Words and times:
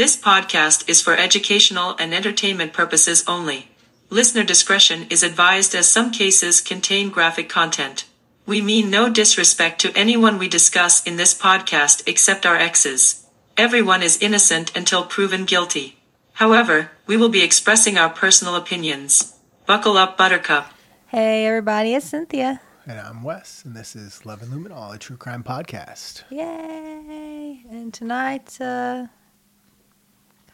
This 0.00 0.16
podcast 0.16 0.88
is 0.88 1.02
for 1.02 1.14
educational 1.14 1.94
and 1.98 2.14
entertainment 2.14 2.72
purposes 2.72 3.22
only. 3.28 3.68
Listener 4.08 4.44
discretion 4.44 5.06
is 5.10 5.22
advised 5.22 5.74
as 5.74 5.90
some 5.90 6.10
cases 6.10 6.62
contain 6.62 7.10
graphic 7.10 7.50
content. 7.50 8.06
We 8.46 8.62
mean 8.62 8.88
no 8.88 9.10
disrespect 9.10 9.78
to 9.82 9.94
anyone 9.94 10.38
we 10.38 10.48
discuss 10.48 11.06
in 11.06 11.18
this 11.18 11.38
podcast 11.38 12.02
except 12.08 12.46
our 12.46 12.56
exes. 12.56 13.26
Everyone 13.58 14.02
is 14.02 14.16
innocent 14.22 14.74
until 14.74 15.04
proven 15.04 15.44
guilty. 15.44 15.98
However, 16.32 16.92
we 17.06 17.18
will 17.18 17.28
be 17.28 17.42
expressing 17.42 17.98
our 17.98 18.08
personal 18.08 18.56
opinions. 18.56 19.36
Buckle 19.66 19.98
up, 19.98 20.16
Buttercup. 20.16 20.72
Hey 21.08 21.44
everybody, 21.44 21.92
it's 21.92 22.06
Cynthia. 22.06 22.62
And 22.86 22.98
I'm 22.98 23.22
Wes, 23.22 23.66
and 23.66 23.76
this 23.76 23.94
is 23.94 24.24
Love 24.24 24.40
and 24.40 24.50
Luminol, 24.50 24.94
a 24.94 24.98
true 24.98 25.18
crime 25.18 25.44
podcast. 25.44 26.22
Yay! 26.30 27.60
And 27.70 27.92
tonight, 27.92 28.58
uh, 28.62 29.08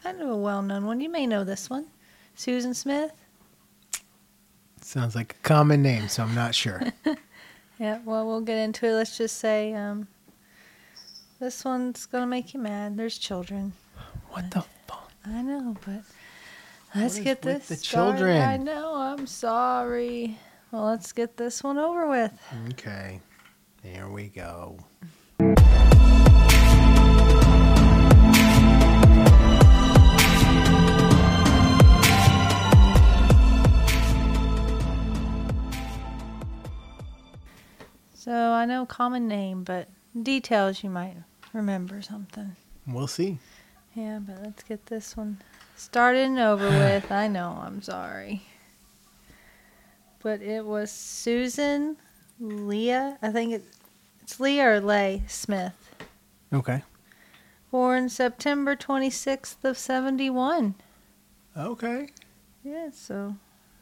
kind 0.07 0.21
of 0.21 0.29
a 0.29 0.37
well-known 0.37 0.85
one. 0.85 1.01
You 1.01 1.09
may 1.09 1.27
know 1.27 1.43
this 1.43 1.69
one, 1.69 1.87
Susan 2.33 2.73
Smith. 2.73 3.11
Sounds 4.79 5.15
like 5.15 5.35
a 5.35 5.43
common 5.47 5.81
name, 5.81 6.07
so 6.07 6.23
I'm 6.23 6.35
not 6.35 6.55
sure. 6.55 6.81
Yeah. 7.79 7.99
Well, 8.05 8.25
we'll 8.25 8.41
get 8.41 8.57
into 8.57 8.87
it. 8.87 8.93
Let's 8.93 9.19
just 9.19 9.37
say, 9.37 9.71
um, 9.75 10.07
this 11.39 11.63
one's 11.63 12.07
gonna 12.07 12.25
make 12.25 12.55
you 12.55 12.59
mad. 12.59 12.97
There's 12.97 13.19
children. 13.19 13.73
what 14.31 14.49
the 14.49 14.63
fuck? 14.87 15.11
I 15.23 15.43
know, 15.43 15.77
but 15.85 16.01
let's 16.95 17.19
get 17.19 17.45
with 17.45 17.67
this 17.67 17.67
the 17.67 17.75
started. 17.75 18.17
children? 18.17 18.41
I 18.41 18.57
know. 18.57 18.95
I'm 18.95 19.27
sorry. 19.27 20.39
Well, 20.71 20.85
let's 20.85 21.11
get 21.11 21.37
this 21.37 21.63
one 21.63 21.77
over 21.77 22.09
with. 22.09 22.33
Okay, 22.69 23.21
there 23.83 24.09
we 24.09 24.29
go. 24.29 24.79
So 38.27 38.51
I 38.51 38.65
know 38.65 38.85
common 38.85 39.29
name, 39.29 39.63
but 39.63 39.87
details 40.21 40.83
you 40.83 40.89
might 40.89 41.15
remember 41.53 42.01
something. 42.01 42.57
We'll 42.85 43.07
see. 43.07 43.37
Yeah, 43.95 44.19
but 44.19 44.43
let's 44.43 44.63
get 44.63 44.87
this 44.87 45.15
one 45.15 45.37
started 45.77 46.25
and 46.25 46.37
over 46.37 46.67
with. 46.67 47.09
I 47.09 47.29
know, 47.29 47.57
I'm 47.63 47.81
sorry. 47.81 48.41
But 50.21 50.41
it 50.41 50.65
was 50.65 50.91
Susan 50.91 51.95
Leah, 52.37 53.17
I 53.21 53.29
think 53.31 53.53
it, 53.53 53.63
it's 54.21 54.41
Leah 54.41 54.71
or 54.71 54.81
Lay 54.81 55.23
Smith, 55.27 55.95
Okay. 56.51 56.83
born 57.71 58.09
September 58.09 58.75
26th 58.75 59.63
of 59.63 59.77
71. 59.77 60.75
Okay. 61.55 62.09
Yeah, 62.61 62.89
so 62.91 63.37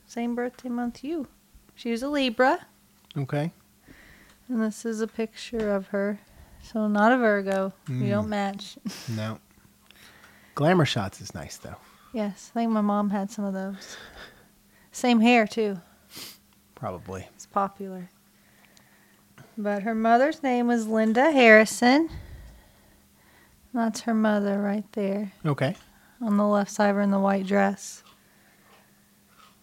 same 0.05 0.35
birthday 0.35 0.69
month 0.69 1.03
you. 1.03 1.29
She 1.73 1.89
was 1.89 2.03
a 2.03 2.09
Libra, 2.09 2.67
Okay. 3.17 3.51
And 4.49 4.61
this 4.61 4.85
is 4.85 5.01
a 5.01 5.07
picture 5.07 5.73
of 5.73 5.88
her. 5.88 6.19
So 6.63 6.88
not 6.88 7.11
a 7.11 7.17
Virgo. 7.17 7.73
You 7.88 7.95
Mm. 7.95 8.09
don't 8.09 8.29
match. 8.29 8.77
No. 9.15 9.39
Glamour 10.55 10.85
shots 10.85 11.19
is 11.21 11.33
nice 11.35 11.57
though. 11.57 11.75
yes, 12.13 12.51
I 12.55 12.59
think 12.59 12.71
my 12.71 12.81
mom 12.81 13.09
had 13.09 13.29
some 13.29 13.43
of 13.45 13.53
those. 13.53 13.97
Same 14.91 15.19
hair 15.19 15.45
too. 15.45 15.79
Probably. 16.75 17.27
It's 17.35 17.45
popular. 17.45 18.09
But 19.57 19.83
her 19.83 19.95
mother's 19.95 20.41
name 20.43 20.67
was 20.67 20.88
Linda 20.88 21.31
Harrison. 21.31 22.09
That's 23.73 24.01
her 24.01 24.13
mother 24.13 24.61
right 24.61 24.89
there 24.93 25.33
Okay. 25.45 25.75
on 26.21 26.38
the 26.38 26.45
left 26.47 26.71
side 26.71 26.89
of 26.89 26.95
her 26.95 27.01
in 27.01 27.11
the 27.11 27.19
white 27.19 27.45
dress. 27.45 28.03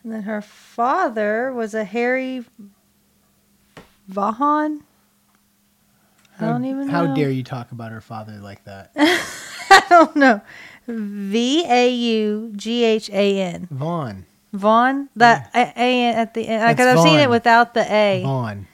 And 0.02 0.12
then 0.12 0.22
her 0.22 0.42
father 0.42 1.52
was 1.52 1.72
a 1.74 1.84
Harry 1.84 2.44
Vaughan. 4.08 4.82
I 6.40 6.46
don't 6.46 6.64
even 6.64 6.86
know. 6.86 6.92
How 6.92 7.14
dare 7.14 7.30
you 7.30 7.42
talk 7.44 7.72
about 7.72 7.92
her 7.92 8.00
father 8.00 8.32
like 8.42 8.64
that? 8.64 8.90
I 8.96 9.82
don't 9.88 10.16
know. 10.16 10.40
V 10.88 11.64
A 11.68 11.88
U 11.90 12.52
G 12.56 12.84
H 12.84 13.10
A 13.10 13.40
N. 13.40 13.68
Vaughn. 13.70 14.26
Vaughn? 14.52 15.08
That 15.16 15.50
A, 15.54 15.72
a 15.76 16.08
at 16.14 16.34
the 16.34 16.46
end. 16.48 16.68
Because 16.76 16.86
That's 16.86 16.98
I've 17.00 17.04
seen 17.06 17.18
it 17.20 17.24
Vaughn. 17.24 17.30
without 17.30 17.74
the 17.74 17.92
A. 17.92 18.22
Vaughn. 18.24 18.66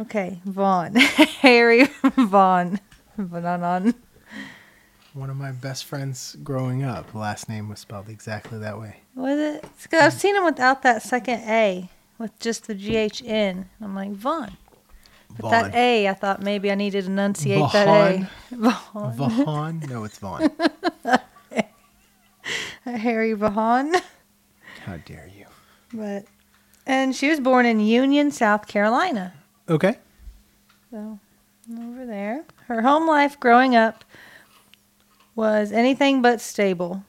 Okay, 0.00 0.40
Vaughn. 0.44 0.94
Harry 1.40 1.84
Vaughn. 2.02 2.80
Vaughn. 3.18 3.94
One 5.14 5.30
of 5.30 5.36
my 5.36 5.52
best 5.52 5.84
friends 5.86 6.36
growing 6.42 6.82
up. 6.82 7.14
Last 7.14 7.48
name 7.48 7.68
was 7.68 7.80
spelled 7.80 8.08
exactly 8.08 8.58
that 8.58 8.78
way. 8.78 8.96
Was 9.14 9.38
it? 9.38 9.64
It's 9.64 9.86
'cause 9.86 10.00
I've 10.02 10.12
seen 10.12 10.36
him 10.36 10.44
without 10.44 10.82
that 10.82 11.02
second 11.02 11.40
A, 11.48 11.88
with 12.18 12.38
just 12.38 12.66
the 12.66 12.74
GH 12.74 13.22
in. 13.22 13.66
I'm 13.80 13.94
like, 13.94 14.12
Vaughn. 14.12 14.56
But 15.28 15.42
Vaughn. 15.42 15.50
that 15.50 15.74
A, 15.74 16.08
I 16.08 16.14
thought 16.14 16.42
maybe 16.42 16.70
I 16.70 16.74
needed 16.74 17.04
to 17.04 17.10
enunciate 17.10 17.72
that 17.72 17.88
A. 17.88 18.28
Vaughn. 18.52 19.12
Vaughn? 19.44 19.82
No, 19.88 20.04
it's 20.04 20.18
Vaughn. 20.18 20.50
Harry 22.84 23.32
Vaughn. 23.32 23.94
How 24.84 24.96
dare 25.04 25.28
you? 25.36 25.46
But, 25.92 26.24
and 26.86 27.14
she 27.14 27.28
was 27.28 27.40
born 27.40 27.66
in 27.66 27.80
Union, 27.80 28.30
South 28.30 28.66
Carolina. 28.68 29.34
Okay. 29.68 29.98
So, 30.90 31.18
over 31.76 32.06
there. 32.06 32.44
Her 32.66 32.82
home 32.82 33.06
life 33.08 33.38
growing 33.38 33.74
up 33.74 34.04
was 35.34 35.72
anything 35.72 36.22
but 36.22 36.40
stable. 36.40 37.04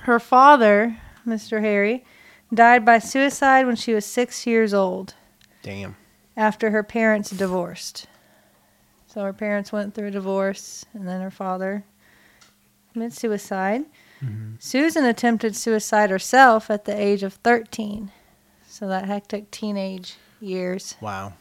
Her 0.00 0.18
father, 0.18 0.96
Mr. 1.26 1.60
Harry, 1.60 2.04
died 2.52 2.84
by 2.84 2.98
suicide 2.98 3.66
when 3.66 3.76
she 3.76 3.94
was 3.94 4.04
six 4.04 4.46
years 4.46 4.74
old 4.74 5.14
Damn. 5.62 5.96
after 6.36 6.70
her 6.70 6.82
parents 6.82 7.30
divorced. 7.30 8.06
So 9.06 9.22
her 9.24 9.32
parents 9.32 9.72
went 9.72 9.94
through 9.94 10.08
a 10.08 10.12
divorce, 10.12 10.84
and 10.94 11.06
then 11.08 11.20
her 11.20 11.30
father 11.30 11.84
committed 12.92 13.12
suicide. 13.16 13.84
Mhm. 14.20 14.62
Susan 14.62 15.04
attempted 15.04 15.56
suicide 15.56 16.10
herself 16.10 16.70
at 16.70 16.84
the 16.84 16.96
age 16.98 17.22
of 17.22 17.34
13. 17.34 18.12
So 18.68 18.86
that 18.88 19.06
hectic 19.06 19.50
teenage 19.50 20.16
years. 20.40 20.94
Wow. 21.00 21.32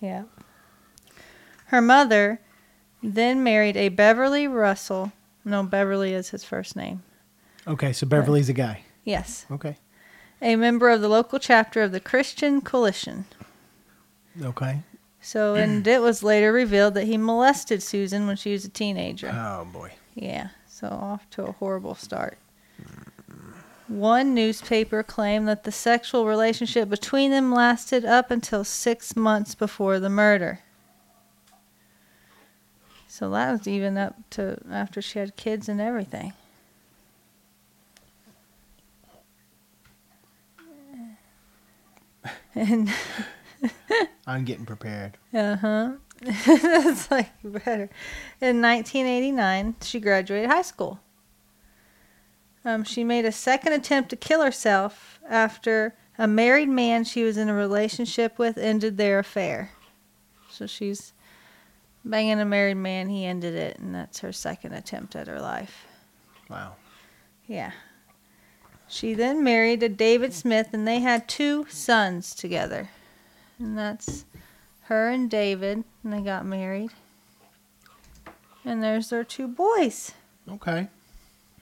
Yeah. 0.00 0.24
Her 1.66 1.80
mother 1.82 2.40
then 3.02 3.42
married 3.42 3.76
a 3.76 3.90
Beverly 3.90 4.46
Russell. 4.46 5.12
No, 5.44 5.62
Beverly 5.62 6.14
is 6.14 6.30
his 6.30 6.44
first 6.44 6.76
name. 6.76 7.02
Okay, 7.66 7.92
so 7.92 8.06
Beverly's 8.06 8.48
a 8.48 8.54
guy. 8.54 8.82
Yes. 9.04 9.44
Okay. 9.50 9.76
A 10.44 10.56
member 10.56 10.90
of 10.90 11.00
the 11.00 11.08
local 11.08 11.38
chapter 11.38 11.80
of 11.80 11.90
the 11.90 12.00
Christian 12.00 12.60
Coalition. 12.60 13.24
Okay. 14.40 14.82
So, 15.22 15.54
and 15.54 15.86
it 15.86 16.02
was 16.02 16.22
later 16.22 16.52
revealed 16.52 16.92
that 16.94 17.06
he 17.06 17.16
molested 17.16 17.82
Susan 17.82 18.26
when 18.26 18.36
she 18.36 18.52
was 18.52 18.66
a 18.66 18.68
teenager. 18.68 19.30
Oh 19.34 19.64
boy. 19.64 19.92
Yeah, 20.14 20.48
so 20.66 20.88
off 20.88 21.30
to 21.30 21.44
a 21.44 21.52
horrible 21.52 21.94
start. 21.94 22.36
One 23.88 24.34
newspaper 24.34 25.02
claimed 25.02 25.48
that 25.48 25.64
the 25.64 25.72
sexual 25.72 26.26
relationship 26.26 26.90
between 26.90 27.30
them 27.30 27.50
lasted 27.50 28.04
up 28.04 28.30
until 28.30 28.64
six 28.64 29.16
months 29.16 29.54
before 29.54 29.98
the 29.98 30.10
murder. 30.10 30.60
So 33.08 33.30
that 33.30 33.50
was 33.50 33.66
even 33.66 33.96
up 33.96 34.16
to 34.32 34.58
after 34.70 35.00
she 35.00 35.20
had 35.20 35.36
kids 35.36 35.70
and 35.70 35.80
everything. 35.80 36.34
And 42.54 42.90
I'm 44.26 44.44
getting 44.44 44.66
prepared. 44.66 45.18
uh 45.34 45.56
huh. 45.56 45.92
That's 46.22 47.10
like 47.10 47.30
better. 47.42 47.90
In 48.40 48.62
1989, 48.62 49.76
she 49.82 50.00
graduated 50.00 50.48
high 50.48 50.62
school. 50.62 51.00
Um, 52.64 52.82
she 52.84 53.04
made 53.04 53.26
a 53.26 53.32
second 53.32 53.74
attempt 53.74 54.08
to 54.10 54.16
kill 54.16 54.42
herself 54.42 55.20
after 55.28 55.94
a 56.16 56.26
married 56.26 56.68
man 56.68 57.04
she 57.04 57.24
was 57.24 57.36
in 57.36 57.48
a 57.48 57.54
relationship 57.54 58.38
with 58.38 58.56
ended 58.56 58.96
their 58.96 59.18
affair. 59.18 59.72
So 60.48 60.66
she's 60.66 61.12
banging 62.04 62.40
a 62.40 62.44
married 62.44 62.76
man. 62.76 63.08
He 63.08 63.26
ended 63.26 63.54
it, 63.54 63.78
and 63.78 63.94
that's 63.94 64.20
her 64.20 64.32
second 64.32 64.72
attempt 64.72 65.16
at 65.16 65.26
her 65.26 65.40
life. 65.40 65.86
Wow. 66.48 66.76
Yeah. 67.46 67.72
She 68.94 69.12
then 69.12 69.42
married 69.42 69.82
a 69.82 69.88
David 69.88 70.32
Smith, 70.32 70.68
and 70.72 70.86
they 70.86 71.00
had 71.00 71.26
two 71.26 71.66
sons 71.68 72.32
together. 72.32 72.90
And 73.58 73.76
that's 73.76 74.24
her 74.82 75.10
and 75.10 75.28
David, 75.28 75.82
and 76.04 76.12
they 76.12 76.20
got 76.20 76.46
married. 76.46 76.90
And 78.64 78.84
there's 78.84 79.10
their 79.10 79.24
two 79.24 79.48
boys. 79.48 80.12
Okay. 80.48 80.86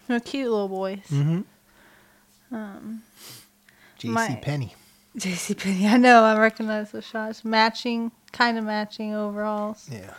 They're 0.07 0.21
cute 0.21 0.51
little 0.51 0.69
boys. 0.69 1.07
Mm-hmm. 1.11 2.55
Um, 2.55 3.03
J.C. 3.97 4.37
Penney. 4.43 4.75
J.C. 5.17 5.55
Penney. 5.55 5.87
I 5.87 5.97
know. 5.97 6.25
I 6.25 6.39
recognize 6.39 6.91
the 6.91 7.01
shots. 7.01 7.47
Matching, 7.47 8.13
kind 8.33 8.59
of 8.59 8.65
matching 8.65 9.15
overalls. 9.15 9.89
Yeah. 9.91 10.13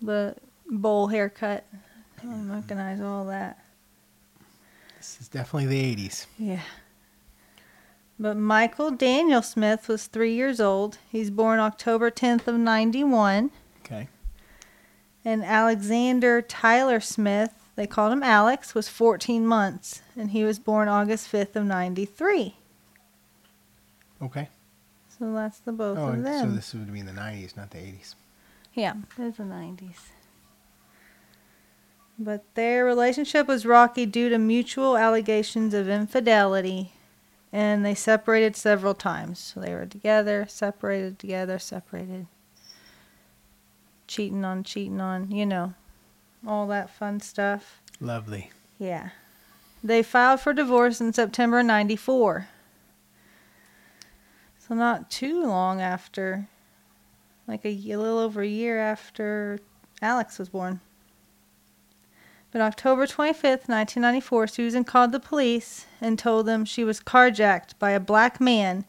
The 0.00 0.36
bowl 0.66 1.08
haircut. 1.08 1.66
I 2.22 2.26
recognize 2.26 3.02
all 3.02 3.26
that. 3.26 3.58
This 5.04 5.20
is 5.20 5.28
definitely 5.28 5.66
the 5.66 5.96
80s. 6.08 6.26
Yeah. 6.38 6.60
But 8.18 8.38
Michael 8.38 8.90
Daniel 8.90 9.42
Smith 9.42 9.86
was 9.86 10.06
three 10.06 10.32
years 10.34 10.60
old. 10.60 10.96
He's 11.12 11.30
born 11.30 11.60
October 11.60 12.10
10th 12.10 12.46
of 12.46 12.54
91. 12.56 13.50
Okay. 13.84 14.08
And 15.22 15.44
Alexander 15.44 16.40
Tyler 16.40 17.00
Smith, 17.00 17.52
they 17.76 17.86
called 17.86 18.14
him 18.14 18.22
Alex, 18.22 18.74
was 18.74 18.88
14 18.88 19.46
months. 19.46 20.00
And 20.16 20.30
he 20.30 20.42
was 20.42 20.58
born 20.58 20.88
August 20.88 21.30
5th 21.30 21.54
of 21.56 21.64
93. 21.66 22.56
Okay. 24.22 24.48
So 25.18 25.32
that's 25.34 25.58
the 25.58 25.72
both 25.72 25.98
Oh, 25.98 26.08
of 26.08 26.22
them. 26.22 26.48
so 26.50 26.54
this 26.56 26.72
would 26.72 26.90
be 26.92 27.00
in 27.00 27.06
the 27.06 27.12
90s, 27.12 27.56
not 27.58 27.70
the 27.70 27.78
80s. 27.78 28.14
Yeah, 28.72 28.94
it's 29.18 29.36
the 29.36 29.44
90s. 29.44 29.96
But 32.18 32.44
their 32.54 32.84
relationship 32.84 33.48
was 33.48 33.66
rocky 33.66 34.06
due 34.06 34.28
to 34.28 34.38
mutual 34.38 34.96
allegations 34.96 35.74
of 35.74 35.88
infidelity, 35.88 36.92
and 37.52 37.84
they 37.84 37.94
separated 37.94 38.56
several 38.56 38.94
times. 38.94 39.38
So 39.40 39.60
they 39.60 39.74
were 39.74 39.86
together, 39.86 40.46
separated, 40.48 41.18
together, 41.18 41.58
separated. 41.58 42.26
Cheating 44.06 44.44
on, 44.44 44.62
cheating 44.62 45.00
on, 45.00 45.30
you 45.30 45.44
know, 45.44 45.74
all 46.46 46.66
that 46.68 46.90
fun 46.90 47.20
stuff. 47.20 47.80
Lovely. 48.00 48.50
Yeah. 48.78 49.10
They 49.82 50.02
filed 50.02 50.40
for 50.40 50.52
divorce 50.52 51.00
in 51.00 51.12
September 51.12 51.62
94. 51.62 52.48
So 54.58 54.74
not 54.74 55.10
too 55.10 55.44
long 55.44 55.80
after, 55.80 56.48
like 57.46 57.64
a 57.64 57.74
little 57.74 58.18
over 58.18 58.40
a 58.40 58.46
year 58.46 58.78
after 58.78 59.58
Alex 60.00 60.38
was 60.38 60.48
born. 60.48 60.80
But 62.54 62.62
October 62.62 63.04
25th, 63.04 63.66
1994, 63.66 64.46
Susan 64.46 64.84
called 64.84 65.10
the 65.10 65.18
police 65.18 65.86
and 66.00 66.16
told 66.16 66.46
them 66.46 66.64
she 66.64 66.84
was 66.84 67.00
carjacked 67.00 67.76
by 67.80 67.90
a 67.90 67.98
black 67.98 68.40
man 68.40 68.84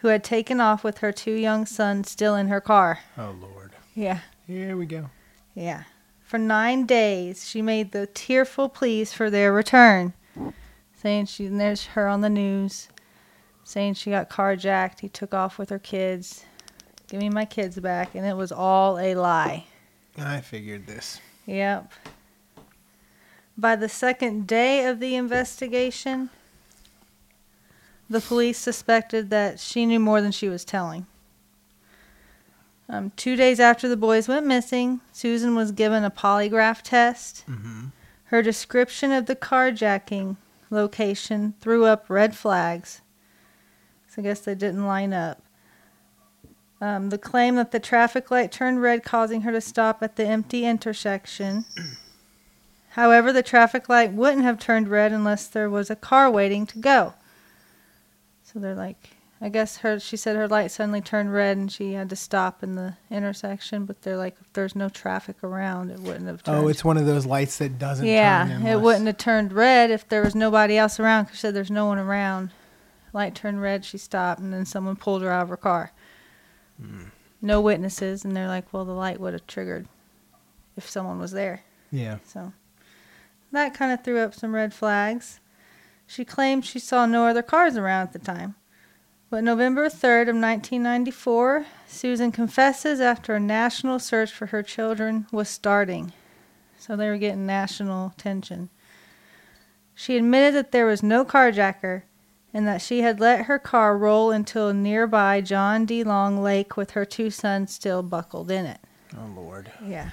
who 0.00 0.08
had 0.08 0.24
taken 0.24 0.60
off 0.60 0.82
with 0.82 0.98
her 0.98 1.12
two 1.12 1.34
young 1.34 1.66
sons 1.66 2.10
still 2.10 2.34
in 2.34 2.48
her 2.48 2.60
car. 2.60 2.98
Oh, 3.16 3.36
Lord. 3.40 3.70
Yeah. 3.94 4.18
Here 4.48 4.76
we 4.76 4.86
go. 4.86 5.10
Yeah. 5.54 5.84
For 6.24 6.36
nine 6.36 6.84
days, 6.84 7.48
she 7.48 7.62
made 7.62 7.92
the 7.92 8.08
tearful 8.08 8.68
pleas 8.68 9.12
for 9.12 9.30
their 9.30 9.52
return, 9.52 10.12
saying 11.00 11.26
she, 11.26 11.46
and 11.46 11.60
there's 11.60 11.86
her 11.86 12.08
on 12.08 12.22
the 12.22 12.28
news, 12.28 12.88
saying 13.62 13.94
she 13.94 14.10
got 14.10 14.28
carjacked. 14.28 14.98
He 14.98 15.08
took 15.08 15.32
off 15.32 15.58
with 15.58 15.70
her 15.70 15.78
kids. 15.78 16.44
Give 17.06 17.20
me 17.20 17.28
my 17.28 17.44
kids 17.44 17.78
back. 17.78 18.16
And 18.16 18.26
it 18.26 18.36
was 18.36 18.50
all 18.50 18.98
a 18.98 19.14
lie. 19.14 19.64
I 20.18 20.40
figured 20.40 20.88
this. 20.88 21.20
Yep. 21.46 21.92
By 23.58 23.76
the 23.76 23.88
second 23.88 24.46
day 24.46 24.86
of 24.86 25.00
the 25.00 25.16
investigation, 25.16 26.30
the 28.08 28.20
police 28.20 28.58
suspected 28.58 29.30
that 29.30 29.58
she 29.58 29.86
knew 29.86 29.98
more 29.98 30.20
than 30.20 30.32
she 30.32 30.48
was 30.48 30.64
telling. 30.64 31.06
Um, 32.88 33.12
two 33.16 33.34
days 33.34 33.58
after 33.58 33.88
the 33.88 33.96
boys 33.96 34.28
went 34.28 34.46
missing, 34.46 35.00
Susan 35.10 35.56
was 35.56 35.72
given 35.72 36.04
a 36.04 36.10
polygraph 36.10 36.82
test. 36.82 37.44
Mm-hmm. 37.48 37.86
Her 38.24 38.42
description 38.42 39.10
of 39.10 39.26
the 39.26 39.34
carjacking 39.34 40.36
location 40.70 41.54
threw 41.60 41.84
up 41.84 42.08
red 42.08 42.36
flags. 42.36 43.00
So 44.08 44.22
I 44.22 44.24
guess 44.24 44.40
they 44.40 44.54
didn't 44.54 44.86
line 44.86 45.12
up. 45.12 45.42
Um, 46.80 47.08
the 47.08 47.18
claim 47.18 47.56
that 47.56 47.72
the 47.72 47.80
traffic 47.80 48.30
light 48.30 48.52
turned 48.52 48.82
red, 48.82 49.02
causing 49.02 49.40
her 49.42 49.52
to 49.52 49.60
stop 49.60 50.02
at 50.02 50.16
the 50.16 50.26
empty 50.26 50.64
intersection. 50.64 51.64
However, 52.96 53.30
the 53.30 53.42
traffic 53.42 53.90
light 53.90 54.14
wouldn't 54.14 54.44
have 54.44 54.58
turned 54.58 54.88
red 54.88 55.12
unless 55.12 55.48
there 55.48 55.68
was 55.68 55.90
a 55.90 55.96
car 55.96 56.30
waiting 56.30 56.64
to 56.64 56.78
go. 56.78 57.12
So 58.42 58.58
they're 58.58 58.74
like, 58.74 59.10
I 59.38 59.50
guess 59.50 59.76
her. 59.78 60.00
She 60.00 60.16
said 60.16 60.34
her 60.34 60.48
light 60.48 60.70
suddenly 60.70 61.02
turned 61.02 61.30
red 61.34 61.58
and 61.58 61.70
she 61.70 61.92
had 61.92 62.08
to 62.08 62.16
stop 62.16 62.62
in 62.62 62.74
the 62.74 62.96
intersection. 63.10 63.84
But 63.84 64.00
they're 64.00 64.16
like, 64.16 64.36
if 64.40 64.50
there's 64.54 64.74
no 64.74 64.88
traffic 64.88 65.44
around, 65.44 65.90
it 65.90 66.00
wouldn't 66.00 66.26
have 66.26 66.40
oh, 66.46 66.52
turned. 66.52 66.64
Oh, 66.64 66.68
it's 66.68 66.86
one 66.86 66.96
of 66.96 67.04
those 67.04 67.26
lights 67.26 67.58
that 67.58 67.78
doesn't 67.78 68.06
Yeah, 68.06 68.48
turn 68.48 68.66
it 68.66 68.80
wouldn't 68.80 69.06
have 69.06 69.18
turned 69.18 69.52
red 69.52 69.90
if 69.90 70.08
there 70.08 70.22
was 70.22 70.34
nobody 70.34 70.78
else 70.78 70.98
around. 70.98 71.28
She 71.30 71.36
said 71.36 71.52
there's 71.52 71.70
no 71.70 71.84
one 71.84 71.98
around. 71.98 72.52
Light 73.12 73.34
turned 73.34 73.60
red, 73.60 73.84
she 73.84 73.98
stopped, 73.98 74.40
and 74.40 74.54
then 74.54 74.64
someone 74.64 74.96
pulled 74.96 75.20
her 75.20 75.30
out 75.30 75.42
of 75.42 75.48
her 75.50 75.58
car. 75.58 75.92
Hmm. 76.80 77.08
No 77.42 77.60
witnesses, 77.60 78.24
and 78.24 78.34
they're 78.34 78.48
like, 78.48 78.72
well, 78.72 78.86
the 78.86 78.92
light 78.92 79.20
would 79.20 79.34
have 79.34 79.46
triggered 79.46 79.86
if 80.78 80.88
someone 80.88 81.18
was 81.18 81.32
there. 81.32 81.62
Yeah. 81.92 82.20
So 82.24 82.54
that 83.52 83.74
kind 83.74 83.92
of 83.92 84.02
threw 84.02 84.18
up 84.18 84.34
some 84.34 84.54
red 84.54 84.74
flags. 84.74 85.40
She 86.06 86.24
claimed 86.24 86.64
she 86.64 86.78
saw 86.78 87.06
no 87.06 87.26
other 87.26 87.42
cars 87.42 87.76
around 87.76 88.08
at 88.08 88.12
the 88.12 88.18
time. 88.18 88.54
But 89.28 89.42
November 89.42 89.88
3rd 89.88 90.28
of 90.28 90.36
1994, 90.36 91.66
Susan 91.88 92.30
confesses 92.30 93.00
after 93.00 93.34
a 93.34 93.40
national 93.40 93.98
search 93.98 94.32
for 94.32 94.46
her 94.46 94.62
children 94.62 95.26
was 95.32 95.48
starting. 95.48 96.12
So 96.78 96.94
they 96.94 97.08
were 97.08 97.18
getting 97.18 97.46
national 97.46 98.12
attention. 98.16 98.68
She 99.94 100.16
admitted 100.16 100.54
that 100.54 100.70
there 100.70 100.86
was 100.86 101.02
no 101.02 101.24
carjacker 101.24 102.02
and 102.54 102.68
that 102.68 102.80
she 102.80 103.00
had 103.00 103.18
let 103.18 103.46
her 103.46 103.58
car 103.58 103.98
roll 103.98 104.30
into 104.30 104.66
a 104.66 104.72
nearby 104.72 105.40
John 105.40 105.84
D. 105.86 106.04
Long 106.04 106.40
Lake 106.40 106.76
with 106.76 106.92
her 106.92 107.04
two 107.04 107.30
sons 107.30 107.72
still 107.72 108.02
buckled 108.02 108.50
in 108.50 108.66
it. 108.66 108.78
Oh, 109.16 109.28
Lord. 109.34 109.72
Yeah. 109.84 110.10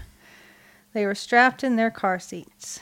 They 0.94 1.06
were 1.06 1.16
strapped 1.16 1.64
in 1.64 1.76
their 1.76 1.92
car 1.92 2.20
seats. 2.20 2.80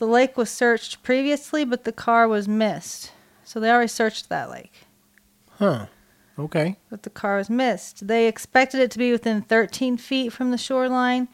The 0.00 0.06
lake 0.06 0.38
was 0.38 0.48
searched 0.48 1.02
previously, 1.02 1.62
but 1.62 1.84
the 1.84 1.92
car 1.92 2.26
was 2.26 2.48
missed. 2.48 3.12
So 3.44 3.60
they 3.60 3.70
already 3.70 3.88
searched 3.88 4.30
that 4.30 4.48
lake, 4.48 4.86
Huh. 5.58 5.88
Okay. 6.38 6.78
but 6.88 7.02
the 7.02 7.10
car 7.10 7.36
was 7.36 7.50
missed. 7.50 8.06
They 8.06 8.26
expected 8.26 8.80
it 8.80 8.90
to 8.92 8.98
be 8.98 9.12
within 9.12 9.42
13 9.42 9.98
feet 9.98 10.32
from 10.32 10.52
the 10.52 10.56
shoreline, 10.56 11.28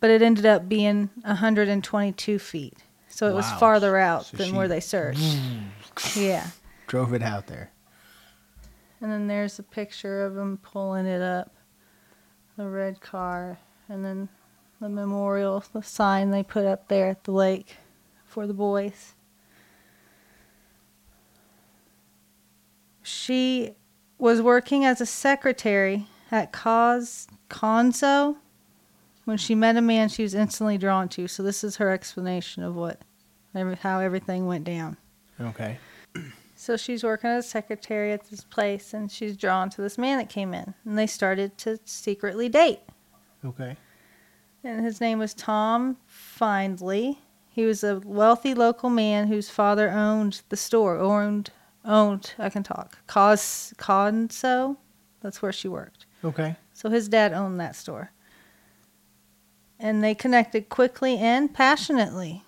but 0.00 0.08
it 0.08 0.22
ended 0.22 0.46
up 0.46 0.66
being 0.66 1.10
122 1.26 2.38
feet. 2.38 2.78
So 3.08 3.28
it 3.28 3.34
was 3.34 3.50
farther 3.52 3.98
out 3.98 4.24
So 4.24 4.38
than 4.38 4.56
where 4.56 4.66
they 4.66 4.80
searched. 4.80 5.36
Yeah. 6.16 6.46
Drove 6.86 7.12
it 7.12 7.22
out 7.22 7.48
there. 7.48 7.70
And 9.02 9.12
then 9.12 9.26
there's 9.26 9.58
a 9.58 9.62
picture 9.62 10.24
of 10.24 10.38
him 10.38 10.56
pulling 10.62 11.04
it 11.04 11.20
up, 11.20 11.54
the 12.56 12.66
red 12.66 13.02
car, 13.02 13.58
and 13.90 14.02
then 14.02 14.30
the 14.80 14.88
memorial, 14.88 15.62
the 15.74 15.82
sign 15.82 16.30
they 16.30 16.42
put 16.42 16.64
up 16.64 16.88
there 16.88 17.08
at 17.08 17.24
the 17.24 17.32
lake 17.32 17.76
for 18.36 18.46
the 18.46 18.52
boys. 18.52 19.14
She 23.02 23.70
was 24.18 24.42
working 24.42 24.84
as 24.84 25.00
a 25.00 25.06
secretary 25.06 26.06
at 26.30 26.52
Cos 26.52 27.28
Conso 27.48 28.36
when 29.24 29.38
she 29.38 29.54
met 29.54 29.78
a 29.78 29.80
man 29.80 30.10
she 30.10 30.22
was 30.22 30.34
instantly 30.34 30.76
drawn 30.76 31.08
to. 31.08 31.26
So 31.26 31.42
this 31.42 31.64
is 31.64 31.76
her 31.76 31.90
explanation 31.90 32.62
of 32.62 32.76
what, 32.76 33.00
how 33.80 34.00
everything 34.00 34.46
went 34.46 34.64
down. 34.64 34.98
Okay. 35.40 35.78
So 36.56 36.76
she's 36.76 37.02
working 37.02 37.30
as 37.30 37.46
a 37.46 37.48
secretary 37.48 38.12
at 38.12 38.28
this 38.28 38.44
place, 38.44 38.92
and 38.92 39.10
she's 39.10 39.34
drawn 39.34 39.70
to 39.70 39.80
this 39.80 39.96
man 39.96 40.18
that 40.18 40.28
came 40.28 40.52
in, 40.52 40.74
and 40.84 40.98
they 40.98 41.06
started 41.06 41.56
to 41.56 41.78
secretly 41.86 42.50
date. 42.50 42.80
Okay. 43.46 43.78
And 44.62 44.84
his 44.84 45.00
name 45.00 45.20
was 45.20 45.32
Tom 45.32 45.96
Findlay. 46.06 47.20
He 47.56 47.64
was 47.64 47.82
a 47.82 48.00
wealthy 48.04 48.52
local 48.52 48.90
man 48.90 49.28
whose 49.28 49.48
father 49.48 49.88
owned 49.90 50.42
the 50.50 50.58
store. 50.58 50.98
Owned, 50.98 51.48
owned. 51.86 52.34
I 52.38 52.50
can 52.50 52.62
talk. 52.62 52.98
Cos 53.06 53.72
Conso. 53.78 54.76
That's 55.22 55.40
where 55.40 55.52
she 55.52 55.66
worked. 55.66 56.04
Okay. 56.22 56.56
So 56.74 56.90
his 56.90 57.08
dad 57.08 57.32
owned 57.32 57.58
that 57.58 57.74
store. 57.74 58.12
And 59.80 60.04
they 60.04 60.14
connected 60.14 60.68
quickly 60.68 61.16
and 61.16 61.52
passionately. 61.54 62.42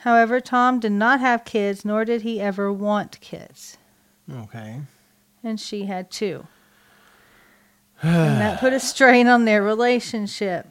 However, 0.00 0.40
Tom 0.42 0.78
did 0.78 0.92
not 0.92 1.20
have 1.20 1.46
kids, 1.46 1.82
nor 1.82 2.04
did 2.04 2.20
he 2.20 2.38
ever 2.38 2.70
want 2.70 3.18
kids. 3.20 3.78
Okay. 4.30 4.82
and 5.42 5.58
she 5.58 5.86
had 5.86 6.10
two. 6.10 6.46
and 8.02 8.40
that 8.42 8.60
put 8.60 8.74
a 8.74 8.80
strain 8.80 9.26
on 9.26 9.46
their 9.46 9.62
relationship. 9.62 10.66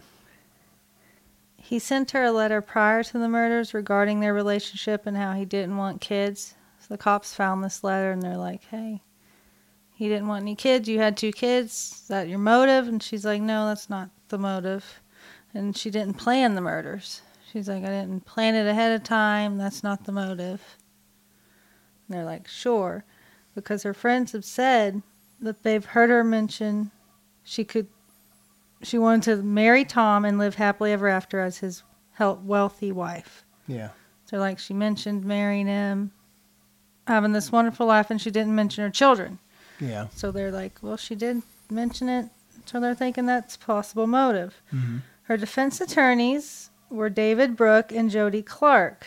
He 1.63 1.79
sent 1.79 2.11
her 2.11 2.23
a 2.23 2.31
letter 2.31 2.61
prior 2.61 3.03
to 3.03 3.17
the 3.17 3.29
murders 3.29 3.73
regarding 3.73 4.19
their 4.19 4.33
relationship 4.33 5.07
and 5.07 5.15
how 5.15 5.33
he 5.33 5.45
didn't 5.45 5.77
want 5.77 6.01
kids. 6.01 6.55
So 6.79 6.87
the 6.89 6.97
cops 6.97 7.33
found 7.33 7.63
this 7.63 7.83
letter 7.83 8.11
and 8.11 8.21
they're 8.21 8.37
like, 8.37 8.63
hey, 8.65 9.01
he 9.93 10.09
didn't 10.09 10.27
want 10.27 10.41
any 10.41 10.55
kids. 10.55 10.89
You 10.89 10.99
had 10.99 11.15
two 11.15 11.31
kids. 11.31 12.01
Is 12.01 12.07
that 12.09 12.27
your 12.27 12.39
motive? 12.39 12.87
And 12.87 13.01
she's 13.01 13.25
like, 13.25 13.41
no, 13.41 13.65
that's 13.67 13.89
not 13.89 14.09
the 14.27 14.37
motive. 14.37 15.01
And 15.53 15.77
she 15.77 15.89
didn't 15.89 16.15
plan 16.15 16.55
the 16.55 16.61
murders. 16.61 17.21
She's 17.51 17.69
like, 17.69 17.83
I 17.83 17.87
didn't 17.87 18.25
plan 18.25 18.55
it 18.55 18.67
ahead 18.67 18.91
of 18.91 19.03
time. 19.03 19.57
That's 19.57 19.83
not 19.83 20.03
the 20.03 20.11
motive. 20.11 20.61
And 22.07 22.17
they're 22.17 22.25
like, 22.25 22.47
sure 22.47 23.05
because 23.55 23.83
her 23.83 23.93
friends 23.93 24.31
have 24.31 24.45
said 24.45 25.01
that 25.39 25.63
they've 25.63 25.85
heard 25.85 26.09
her 26.09 26.23
mention 26.23 26.91
she 27.43 27.63
could 27.63 27.87
she 28.83 28.97
wanted 28.97 29.23
to 29.23 29.43
marry 29.43 29.85
Tom 29.85 30.25
and 30.25 30.37
live 30.37 30.55
happily 30.55 30.91
ever 30.91 31.07
after 31.07 31.39
as 31.39 31.57
his 31.59 31.83
wealthy 32.19 32.91
wife. 32.91 33.43
Yeah. 33.67 33.89
So, 34.25 34.37
like, 34.37 34.59
she 34.59 34.73
mentioned 34.73 35.23
marrying 35.25 35.67
him, 35.67 36.11
having 37.07 37.33
this 37.33 37.51
wonderful 37.51 37.85
life, 37.87 38.09
and 38.09 38.21
she 38.21 38.31
didn't 38.31 38.55
mention 38.55 38.83
her 38.83 38.89
children. 38.89 39.39
Yeah. 39.79 40.07
So 40.15 40.31
they're 40.31 40.51
like, 40.51 40.79
well, 40.81 40.97
she 40.97 41.15
did 41.15 41.41
mention 41.69 42.09
it. 42.09 42.29
So 42.65 42.79
they're 42.79 42.95
thinking 42.95 43.25
that's 43.25 43.57
possible 43.57 44.07
motive. 44.07 44.61
hmm 44.69 44.97
Her 45.23 45.37
defense 45.37 45.81
attorneys 45.81 46.69
were 46.89 47.09
David 47.09 47.55
Bruck 47.57 47.91
and 47.91 48.09
Jody 48.09 48.41
Clarke. 48.41 49.05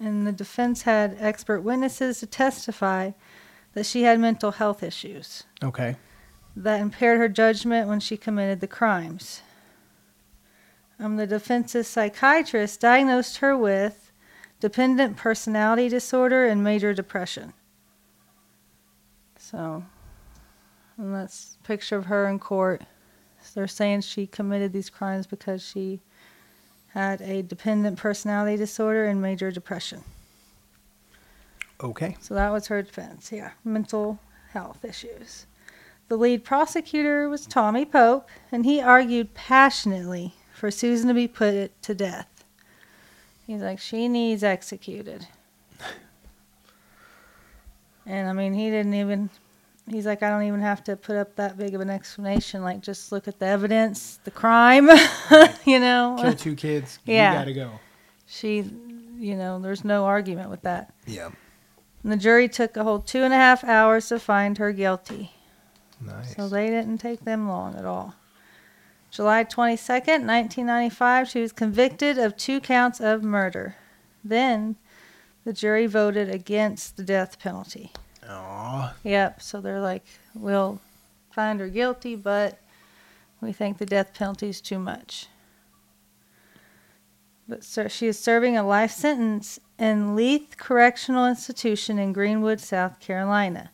And 0.00 0.26
the 0.26 0.32
defense 0.32 0.82
had 0.82 1.16
expert 1.20 1.60
witnesses 1.60 2.20
to 2.20 2.26
testify 2.26 3.12
that 3.74 3.86
she 3.86 4.02
had 4.02 4.20
mental 4.20 4.52
health 4.52 4.82
issues 4.82 5.44
Okay. 5.62 5.96
That 6.56 6.80
impaired 6.80 7.18
her 7.18 7.28
judgment 7.28 7.88
when 7.88 8.00
she 8.00 8.16
committed 8.16 8.60
the 8.60 8.66
crimes. 8.66 9.42
Um, 10.98 11.16
the 11.16 11.26
defense's 11.26 11.88
psychiatrist 11.88 12.80
diagnosed 12.80 13.38
her 13.38 13.56
with 13.56 14.12
dependent 14.60 15.16
personality 15.16 15.88
disorder 15.88 16.46
and 16.46 16.62
major 16.62 16.94
depression. 16.94 17.52
So, 19.36 19.84
and 20.96 21.14
that's 21.14 21.58
a 21.62 21.66
picture 21.66 21.96
of 21.96 22.06
her 22.06 22.28
in 22.28 22.38
court. 22.38 22.82
So 23.42 23.50
they're 23.54 23.68
saying 23.68 24.02
she 24.02 24.26
committed 24.26 24.72
these 24.72 24.88
crimes 24.88 25.26
because 25.26 25.62
she 25.62 26.00
had 26.88 27.20
a 27.20 27.42
dependent 27.42 27.98
personality 27.98 28.56
disorder 28.56 29.04
and 29.04 29.20
major 29.20 29.50
depression. 29.50 30.02
Okay. 31.82 32.16
So 32.20 32.34
that 32.34 32.50
was 32.50 32.68
her 32.68 32.80
defense. 32.80 33.32
Yeah, 33.32 33.50
mental 33.64 34.20
health 34.52 34.84
issues. 34.84 35.46
The 36.08 36.16
lead 36.16 36.44
prosecutor 36.44 37.28
was 37.28 37.46
Tommy 37.46 37.84
Pope, 37.84 38.28
and 38.52 38.64
he 38.64 38.80
argued 38.80 39.34
passionately 39.34 40.34
for 40.52 40.70
Susan 40.70 41.08
to 41.08 41.14
be 41.14 41.26
put 41.26 41.80
to 41.82 41.94
death. 41.94 42.44
He's 43.46 43.60
like, 43.60 43.78
she 43.78 44.08
needs 44.08 44.42
executed. 44.42 45.26
And 48.06 48.28
I 48.28 48.32
mean, 48.32 48.52
he 48.52 48.70
didn't 48.70 48.94
even, 48.94 49.30
he's 49.88 50.06
like, 50.06 50.22
I 50.22 50.28
don't 50.28 50.42
even 50.42 50.60
have 50.60 50.84
to 50.84 50.96
put 50.96 51.16
up 51.16 51.36
that 51.36 51.56
big 51.56 51.74
of 51.74 51.80
an 51.80 51.90
explanation. 51.90 52.62
Like, 52.62 52.80
just 52.80 53.12
look 53.12 53.28
at 53.28 53.38
the 53.38 53.46
evidence, 53.46 54.18
the 54.24 54.30
crime, 54.30 54.88
you 55.64 55.80
know? 55.80 56.16
Kill 56.20 56.34
two 56.34 56.54
kids. 56.54 56.98
Yeah. 57.06 57.32
You 57.32 57.38
gotta 57.38 57.54
go. 57.54 57.80
She, 58.26 58.64
you 59.18 59.36
know, 59.36 59.58
there's 59.58 59.84
no 59.84 60.04
argument 60.04 60.50
with 60.50 60.62
that. 60.62 60.92
Yeah. 61.06 61.30
And 62.02 62.12
the 62.12 62.16
jury 62.16 62.48
took 62.48 62.76
a 62.76 62.84
whole 62.84 63.00
two 63.00 63.22
and 63.22 63.32
a 63.32 63.36
half 63.36 63.64
hours 63.64 64.08
to 64.08 64.18
find 64.18 64.58
her 64.58 64.72
guilty. 64.72 65.33
Nice. 66.06 66.36
So 66.36 66.48
they 66.48 66.68
didn't 66.68 66.98
take 66.98 67.24
them 67.24 67.48
long 67.48 67.74
at 67.76 67.84
all. 67.84 68.14
July 69.10 69.44
22nd, 69.44 70.26
1995, 70.26 71.28
she 71.28 71.40
was 71.40 71.52
convicted 71.52 72.18
of 72.18 72.36
two 72.36 72.60
counts 72.60 73.00
of 73.00 73.22
murder. 73.22 73.76
Then 74.24 74.76
the 75.44 75.52
jury 75.52 75.86
voted 75.86 76.28
against 76.28 76.96
the 76.96 77.04
death 77.04 77.38
penalty. 77.38 77.92
Aw. 78.28 78.94
Yep, 79.04 79.40
so 79.40 79.60
they're 79.60 79.80
like, 79.80 80.04
we'll 80.34 80.80
find 81.30 81.60
her 81.60 81.68
guilty, 81.68 82.16
but 82.16 82.58
we 83.40 83.52
think 83.52 83.78
the 83.78 83.86
death 83.86 84.14
penalty 84.14 84.48
is 84.48 84.60
too 84.60 84.78
much. 84.78 85.28
But 87.46 87.62
sir, 87.62 87.88
she 87.88 88.06
is 88.06 88.18
serving 88.18 88.56
a 88.56 88.66
life 88.66 88.90
sentence 88.90 89.60
in 89.78 90.16
Leath 90.16 90.56
Correctional 90.56 91.26
Institution 91.26 91.98
in 91.98 92.12
Greenwood, 92.12 92.58
South 92.58 93.00
Carolina. 93.00 93.70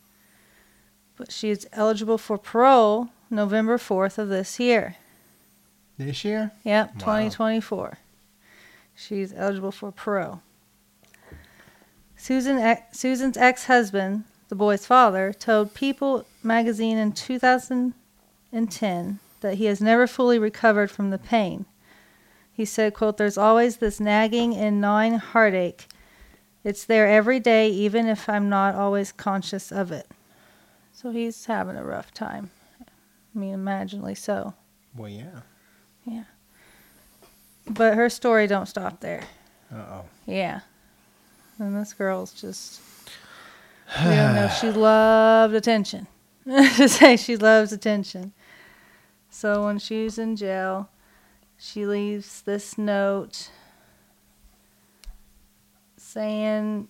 But 1.21 1.31
she 1.31 1.51
is 1.51 1.69
eligible 1.75 2.17
for 2.17 2.39
parole 2.39 3.11
November 3.29 3.77
4th 3.77 4.17
of 4.17 4.31
this 4.31 4.59
year. 4.59 4.97
This 5.99 6.25
year? 6.25 6.53
Yep, 6.65 6.95
Wow. 6.95 6.99
2024. 6.99 7.99
She's 8.97 9.35
eligible 9.35 9.71
for 9.71 9.93
parole. 9.93 10.41
Susan, 12.17 12.79
Susan's 12.93 13.37
ex-husband, 13.37 14.25
the 14.49 14.55
boy's 14.55 14.87
father, 14.87 15.35
told 15.35 15.75
People 15.75 16.25
magazine 16.43 16.97
in 16.97 17.13
2010 17.13 19.19
that 19.43 19.55
he 19.57 19.67
has 19.67 19.83
never 19.83 20.07
fully 20.07 20.39
recovered 20.39 20.91
from 20.91 21.11
the 21.11 21.19
pain. 21.19 21.67
He 22.51 22.65
said, 22.65 22.95
quote, 22.95 23.19
there's 23.19 23.37
always 23.37 23.77
this 23.77 24.01
nagging 24.01 24.57
and 24.57 24.81
gnawing 24.81 25.19
heartache. 25.19 25.87
It's 26.65 26.87
there 26.87 27.07
every 27.07 27.41
day, 27.41 27.69
even 27.69 28.07
if 28.07 28.27
I'm 28.27 28.49
not 28.49 28.75
always 28.75 29.13
conscious 29.13 29.71
of 29.71 29.93
it. 29.93 30.07
So 31.01 31.11
he's 31.11 31.47
having 31.47 31.77
a 31.77 31.83
rough 31.83 32.13
time. 32.13 32.51
I 32.79 33.39
mean, 33.39 33.55
imaginably 33.55 34.15
so. 34.15 34.53
Well, 34.95 35.09
yeah. 35.09 35.41
Yeah. 36.05 36.25
But 37.67 37.95
her 37.95 38.11
story 38.11 38.47
don't 38.47 38.67
stop 38.67 39.01
there. 39.01 39.23
Uh 39.73 39.77
oh. 39.77 40.05
Yeah. 40.27 40.61
And 41.59 41.75
this 41.75 41.95
girl's 41.95 42.35
just 42.35 42.83
we 44.05 44.11
don't 44.11 44.35
know. 44.35 44.49
She 44.61 44.71
loved 44.71 45.55
attention. 45.55 46.07
to 46.45 46.87
say 46.87 47.17
she 47.17 47.35
loves 47.35 47.73
attention. 47.73 48.35
So 49.31 49.65
when 49.65 49.79
she's 49.79 50.19
in 50.19 50.37
jail, 50.37 50.91
she 51.57 51.87
leaves 51.87 52.43
this 52.43 52.77
note 52.77 53.49
saying, 55.97 56.89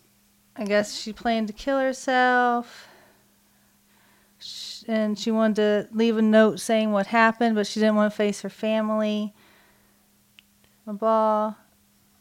I 0.56 0.64
guess 0.64 0.98
she 0.98 1.12
planned 1.12 1.46
to 1.46 1.52
kill 1.52 1.78
herself. 1.78 2.88
Sh- 4.40 4.84
And 4.88 5.18
she 5.18 5.30
wanted 5.30 5.56
to 5.56 5.88
leave 5.94 6.16
a 6.16 6.22
note 6.22 6.60
saying 6.60 6.92
what 6.92 7.06
happened, 7.08 7.54
but 7.54 7.66
she 7.66 7.80
didn't 7.80 7.96
want 7.96 8.12
to 8.12 8.16
face 8.16 8.40
her 8.40 8.48
family. 8.48 9.34
Blah, 10.84 10.94
blah. 10.94 11.54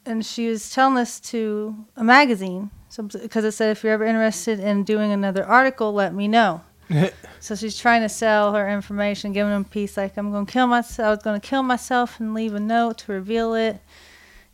And 0.06 0.26
she 0.26 0.50
was 0.50 0.70
telling 0.70 0.96
this 0.96 1.20
to 1.32 1.86
a 1.96 2.04
magazine 2.04 2.72
so, 2.90 3.04
because 3.04 3.46
it 3.46 3.52
said, 3.52 3.70
if 3.70 3.84
you're 3.84 3.94
ever 3.94 4.04
interested 4.04 4.60
in 4.60 4.84
doing 4.84 5.12
another 5.12 5.46
article, 5.46 5.94
let 5.94 6.14
me 6.14 6.28
know. 6.28 6.62
So 7.42 7.56
she's 7.56 7.78
trying 7.80 8.02
to 8.02 8.10
sell 8.10 8.54
her 8.54 8.68
information, 8.70 9.32
giving 9.32 9.52
them 9.54 9.62
a 9.62 9.64
piece 9.64 9.96
like, 9.96 10.18
I'm 10.18 10.30
going 10.32 10.46
to 10.46 10.52
kill 10.52 10.68
myself. 10.68 11.08
I 11.08 11.10
was 11.12 11.24
going 11.24 11.40
to 11.40 11.48
kill 11.48 11.64
myself 11.64 12.20
and 12.20 12.34
leave 12.34 12.54
a 12.54 12.60
note 12.60 12.98
to 12.98 13.14
reveal 13.14 13.54
it. 13.54 13.80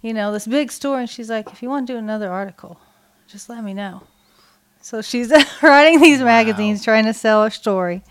You 0.03 0.13
know, 0.13 0.31
this 0.31 0.45
big 0.45 0.71
story. 0.71 0.99
And 1.01 1.09
she's 1.09 1.27
like, 1.27 1.51
if 1.51 1.63
you 1.63 1.69
want 1.69 1.87
to 1.87 1.93
do 1.93 1.97
another 1.97 2.29
article, 2.29 2.79
just 3.27 3.49
let 3.49 3.63
me 3.63 3.73
know. 3.73 4.03
So 4.85 5.01
she's 5.01 5.31
writing 5.63 5.99
these 5.99 6.19
Wow. 6.19 6.25
magazines, 6.25 6.83
trying 6.83 7.05
to 7.05 7.13
sell 7.15 7.43
her 7.43 7.49
story. 7.49 8.03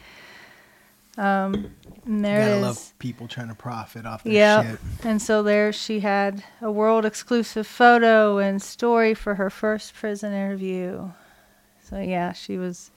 Um, 1.17 1.71
and 2.05 2.25
there 2.25 2.37
Gotta 2.41 2.55
it 2.55 2.57
is. 2.57 2.63
love 2.63 2.99
people 2.99 3.29
trying 3.29 3.47
to 3.47 3.55
profit 3.55 4.05
off 4.05 4.25
this 4.25 4.33
Yep. 4.33 4.65
shit. 4.67 4.81
And 5.05 5.23
so 5.23 5.45
there 5.45 5.73
she 5.73 6.01
had 6.01 6.43
a 6.61 6.73
world 6.73 7.05
exclusive 7.05 7.69
photo 7.69 8.39
and 8.39 8.61
story 8.61 9.15
for 9.15 9.37
her 9.37 9.51
first 9.51 9.95
prison 9.95 10.33
interview. 10.33 11.13
So 11.89 12.01
yeah, 12.01 12.33
she 12.33 12.59
was 12.59 12.91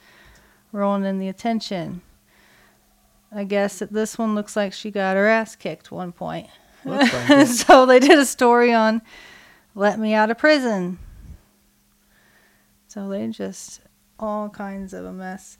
rolling 0.71 1.05
in 1.05 1.19
the 1.19 1.27
attention. 1.27 2.01
I 3.31 3.43
guess 3.43 3.77
that 3.77 3.93
this 3.93 4.17
one 4.17 4.33
looks 4.33 4.55
like 4.55 4.73
she 4.73 4.89
got 4.89 5.17
her 5.17 5.27
ass 5.27 5.55
kicked 5.55 5.91
one 5.91 6.13
point. 6.13 6.47
Looks 6.83 7.13
like 7.13 7.45
so 7.47 7.85
they 7.85 7.99
did 7.99 8.17
a 8.17 8.25
story 8.25 8.73
on 8.73 9.03
let 9.75 9.99
me 9.99 10.15
out 10.15 10.31
of 10.31 10.39
prison. 10.39 10.97
So 12.97 13.07
they 13.09 13.27
just 13.27 13.81
all 14.17 14.49
kinds 14.49 14.91
of 14.91 15.05
a 15.05 15.13
mess. 15.13 15.59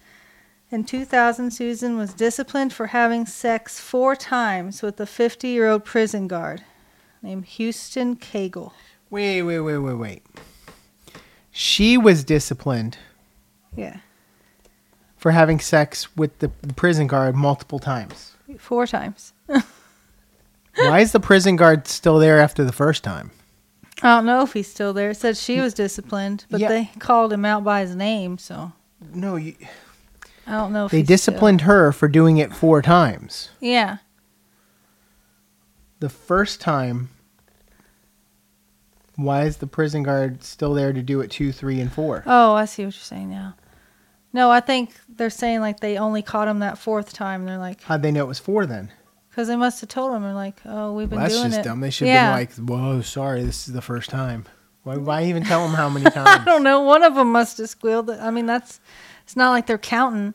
In 0.72 0.84
2000, 0.84 1.51
Susan 1.51 1.96
was 1.96 2.15
disciplined 2.15 2.74
for 2.74 2.88
having 2.88 3.27
sex 3.27 3.79
four 3.79 4.15
times 4.15 4.82
with 4.82 5.00
a 5.00 5.06
50 5.06 5.48
year 5.48 5.67
old 5.70 5.86
prison 5.86 6.27
guard 6.27 6.63
named 7.22 7.46
Houston 7.46 8.15
Cagle. 8.15 8.72
Wait, 9.12 9.44
wait, 9.44 9.60
wait, 9.60 9.77
wait, 9.77 9.94
wait. 9.94 10.24
She 11.51 11.96
was 11.96 12.24
disciplined 12.24 12.98
Yeah, 13.75 13.98
for 15.15 15.29
having 15.29 15.60
sex 15.60 16.17
with 16.17 16.39
the 16.39 16.50
prison 16.75 17.06
guard 17.06 17.36
multiple 17.36 17.77
times. 17.77 18.34
four 18.58 18.88
times. 18.88 19.34
Why 20.75 21.01
is 21.01 21.12
the 21.12 21.20
prison 21.20 21.56
guard 21.56 21.88
still 21.88 22.17
there 22.17 22.39
after 22.39 22.63
the 22.63 22.74
first 22.74 23.03
time? 23.03 23.29
I 24.01 24.16
don't 24.16 24.25
know 24.25 24.42
if 24.44 24.54
he's 24.54 24.68
still 24.68 24.94
there. 24.94 25.10
It 25.12 25.16
said 25.18 25.38
she 25.38 25.58
mm. 25.58 25.63
was 25.63 25.74
disciplined, 25.74 26.46
but 26.50 26.60
Yeah. 26.60 26.68
they 26.70 26.92
called 27.00 27.34
him 27.34 27.46
out 27.46 27.63
by 27.63 27.82
his 27.82 27.96
name, 27.96 28.38
so 28.38 28.74
No, 29.13 29.36
you, 29.38 29.56
I 30.46 30.51
don't 30.51 30.72
know 30.72 30.86
if 30.86 30.92
they 30.92 31.00
he's 31.00 31.06
still- 31.08 31.13
disciplined 31.34 31.62
her 31.62 31.92
for 31.92 32.08
doing 32.08 32.38
it 32.38 32.54
four 32.54 32.82
times. 32.82 33.50
Yeah, 33.60 33.98
The 36.00 36.10
first 36.10 36.62
time, 36.62 37.10
why 39.16 39.46
is 39.46 39.58
the 39.58 39.66
prison 39.68 40.04
guard 40.04 40.44
still 40.44 40.75
there 40.75 40.94
to 40.94 41.01
do 41.01 41.22
it 41.22 41.32
two, 41.32 41.51
three, 41.51 41.80
and 41.82 41.92
four? 41.92 42.24
Oh, 42.27 42.54
I 42.54 42.66
see 42.66 42.86
what 42.86 42.94
you're 42.94 43.01
saying 43.01 43.32
now. 43.32 43.56
No, 44.32 44.51
I 44.51 44.60
think 44.60 44.94
they're 45.10 45.32
saying 45.32 45.62
like 45.62 45.80
they 45.80 45.98
only 45.98 46.22
caught 46.22 46.48
him 46.48 46.60
that 46.60 46.77
fourth 46.77 47.13
time. 47.13 47.46
They're 47.46 47.58
like, 47.58 47.82
How'd 47.82 48.04
they 48.04 48.12
know 48.12 48.25
it 48.25 48.27
was 48.27 48.38
four 48.38 48.68
then? 48.68 48.92
Because 49.38 49.50
they 49.50 49.56
must 49.56 49.82
have 49.82 49.89
told 49.89 50.15
him. 50.15 50.24
They're 50.24 50.34
like, 50.34 50.60
oh, 50.65 50.94
we've 50.94 51.08
been 51.08 51.20
Well, 51.20 51.27
that's 51.27 51.38
doing 51.39 51.51
just 51.51 51.60
it. 51.60 51.63
dumb. 51.63 51.79
They 51.79 51.91
should 51.91 52.08
yeah. 52.08 52.36
have 52.38 52.56
been 52.56 52.67
like, 52.67 52.82
"Whoa, 52.82 53.01
sorry, 53.01 53.44
this 53.44 53.67
is 53.67 53.74
the 53.75 53.84
first 53.84 54.10
time." 54.10 54.46
Why, 54.82 54.98
why 54.98 55.25
even 55.25 55.44
tell 55.44 55.63
them 55.63 55.75
how 55.75 55.89
many 55.89 56.06
times? 56.10 56.27
I 56.27 56.44
don't 56.44 56.63
know. 56.63 56.82
One 56.82 57.03
of 57.03 57.13
them 57.13 57.32
must 57.32 57.60
have 57.60 57.70
squealed. 57.70 58.10
I 58.10 58.32
mean, 58.32 58.48
that's 58.48 58.79
it's 59.22 59.36
not 59.36 59.51
like 59.51 59.67
they're 59.67 59.77
counting. 59.77 60.34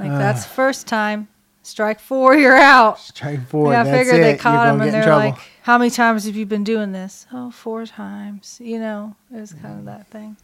Like 0.00 0.10
ah. 0.10 0.18
that's 0.18 0.44
first 0.44 0.88
time. 0.88 1.28
Strike 1.62 2.00
four, 2.00 2.34
you're 2.34 2.56
out. 2.56 2.98
Strike 2.98 3.46
four. 3.46 3.70
yeah, 3.70 3.82
I 3.82 3.84
figured 3.84 4.16
it. 4.16 4.22
they 4.22 4.36
caught 4.36 4.66
gonna 4.66 4.74
him 4.74 4.80
and 4.80 4.92
they're 4.92 5.04
trouble. 5.04 5.30
like, 5.30 5.38
"How 5.62 5.78
many 5.78 5.90
times 5.90 6.24
have 6.24 6.34
you 6.34 6.46
been 6.46 6.64
doing 6.64 6.90
this?" 6.90 7.28
Oh, 7.32 7.52
four 7.52 7.86
times. 7.86 8.58
You 8.60 8.80
know, 8.80 9.14
it 9.32 9.38
was 9.38 9.52
kind 9.52 9.78
of 9.78 9.82
mm. 9.82 9.84
that 9.84 10.08
thing. 10.08 10.36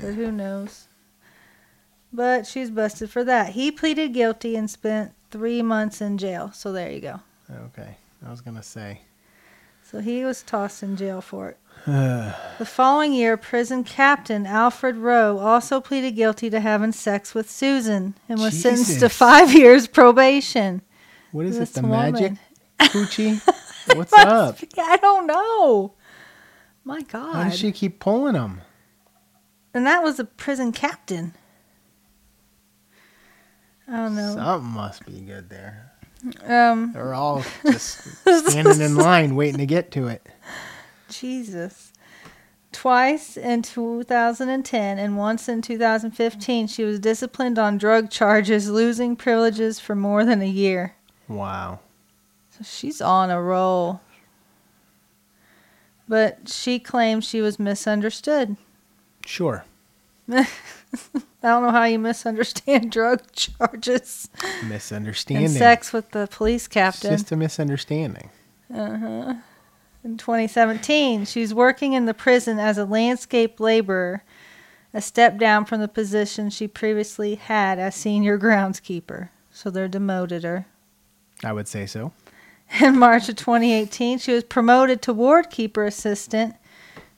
But 0.00 0.14
who 0.14 0.32
knows? 0.32 0.88
But 2.10 2.46
she's 2.46 2.70
busted 2.70 3.10
for 3.10 3.22
that. 3.24 3.50
He 3.50 3.70
pleaded 3.70 4.14
guilty 4.14 4.56
and 4.56 4.70
spent 4.70 5.12
three 5.30 5.62
months 5.62 6.00
in 6.00 6.18
jail. 6.18 6.50
So 6.54 6.72
there 6.72 6.90
you 6.90 7.00
go. 7.00 7.20
okay, 7.66 7.96
I 8.26 8.30
was 8.30 8.40
gonna 8.40 8.62
say. 8.62 9.00
So 9.82 10.00
he 10.00 10.24
was 10.24 10.42
tossed 10.42 10.82
in 10.82 10.96
jail 10.96 11.20
for 11.20 11.50
it. 11.50 11.58
The 12.58 12.64
following 12.64 13.12
year, 13.12 13.36
prison 13.36 13.84
captain 13.84 14.46
Alfred 14.46 14.96
Rowe 14.96 15.38
also 15.38 15.80
pleaded 15.80 16.16
guilty 16.16 16.48
to 16.50 16.58
having 16.60 16.92
sex 16.92 17.34
with 17.34 17.50
Susan 17.50 18.14
and 18.28 18.40
was 18.40 18.58
sentenced 18.60 18.98
to 19.00 19.08
five 19.10 19.52
years 19.62 19.86
probation. 19.86 20.80
what 21.32 21.44
is 21.46 21.58
This 21.58 21.70
it? 21.72 21.82
The 21.82 21.86
woman. 21.86 22.12
magic 22.12 22.32
coochie? 22.80 23.40
What's 23.94 24.12
up? 24.14 24.58
I 24.78 24.96
don't 24.96 25.26
know. 25.26 25.92
My 26.82 27.02
God. 27.02 27.34
Why 27.34 27.44
does 27.50 27.58
she 27.58 27.70
keep 27.72 28.00
pulling 28.00 28.32
them? 28.34 28.62
And 29.74 29.86
that 29.86 30.02
was 30.02 30.18
a 30.18 30.24
prison 30.24 30.72
captain. 30.72 31.34
I 33.88 33.96
don't 33.96 34.16
know. 34.16 34.34
Something 34.34 34.70
must 34.70 35.06
be 35.06 35.20
good 35.20 35.48
there. 35.48 35.92
Um, 36.44 36.92
They're 36.92 37.14
all 37.14 37.44
just 37.64 38.00
standing 38.48 38.80
in 38.80 38.96
line 38.96 39.36
waiting 39.36 39.58
to 39.58 39.66
get 39.66 39.90
to 39.92 40.08
it. 40.08 40.26
Jesus. 41.08 41.92
Twice 42.72 43.36
in 43.36 43.62
2010 43.62 44.98
and 44.98 45.16
once 45.16 45.48
in 45.48 45.62
2015, 45.62 46.66
she 46.66 46.84
was 46.84 46.98
disciplined 46.98 47.58
on 47.58 47.78
drug 47.78 48.10
charges, 48.10 48.68
losing 48.68 49.16
privileges 49.16 49.80
for 49.80 49.94
more 49.94 50.24
than 50.24 50.42
a 50.42 50.48
year. 50.48 50.94
Wow. 51.28 51.80
So 52.50 52.64
she's 52.64 53.00
on 53.00 53.30
a 53.30 53.40
roll. 53.40 54.00
But 56.08 56.48
she 56.48 56.78
claims 56.78 57.24
she 57.24 57.40
was 57.40 57.58
misunderstood. 57.58 58.56
Sure. 59.24 59.64
I 60.32 60.46
don't 61.42 61.62
know 61.62 61.70
how 61.70 61.84
you 61.84 61.98
misunderstand 61.98 62.90
drug 62.92 63.22
charges 63.32 64.28
Misunderstanding. 64.68 65.46
and 65.46 65.54
sex 65.54 65.92
with 65.92 66.10
the 66.10 66.26
police 66.30 66.64
It's 66.66 66.68
captain. 66.74 67.10
just 67.12 67.30
a 67.32 67.36
misunderstanding. 67.36 68.30
Uh-huh. 68.74 69.34
in 70.02 70.16
2017. 70.16 71.24
She's 71.26 71.54
working 71.54 71.92
in 71.92 72.06
the 72.06 72.14
prison 72.14 72.58
as 72.58 72.78
a 72.78 72.84
landscape 72.84 73.60
laborer, 73.60 74.24
a 74.92 75.00
step 75.00 75.38
down 75.38 75.64
from 75.64 75.80
the 75.80 75.88
position 75.88 76.50
she 76.50 76.66
previously 76.66 77.36
had 77.36 77.78
as 77.78 77.94
senior 77.94 78.38
groundskeeper. 78.38 79.28
So 79.52 79.70
they're 79.70 79.88
demoted 79.88 80.42
her. 80.42 80.66
I 81.44 81.52
would 81.52 81.68
say 81.68 81.86
so. 81.86 82.12
In 82.80 82.98
March 82.98 83.28
of 83.28 83.36
2018, 83.36 84.18
she 84.18 84.32
was 84.32 84.42
promoted 84.42 85.00
to 85.02 85.12
ward 85.12 85.50
keeper 85.50 85.84
assistant, 85.84 86.56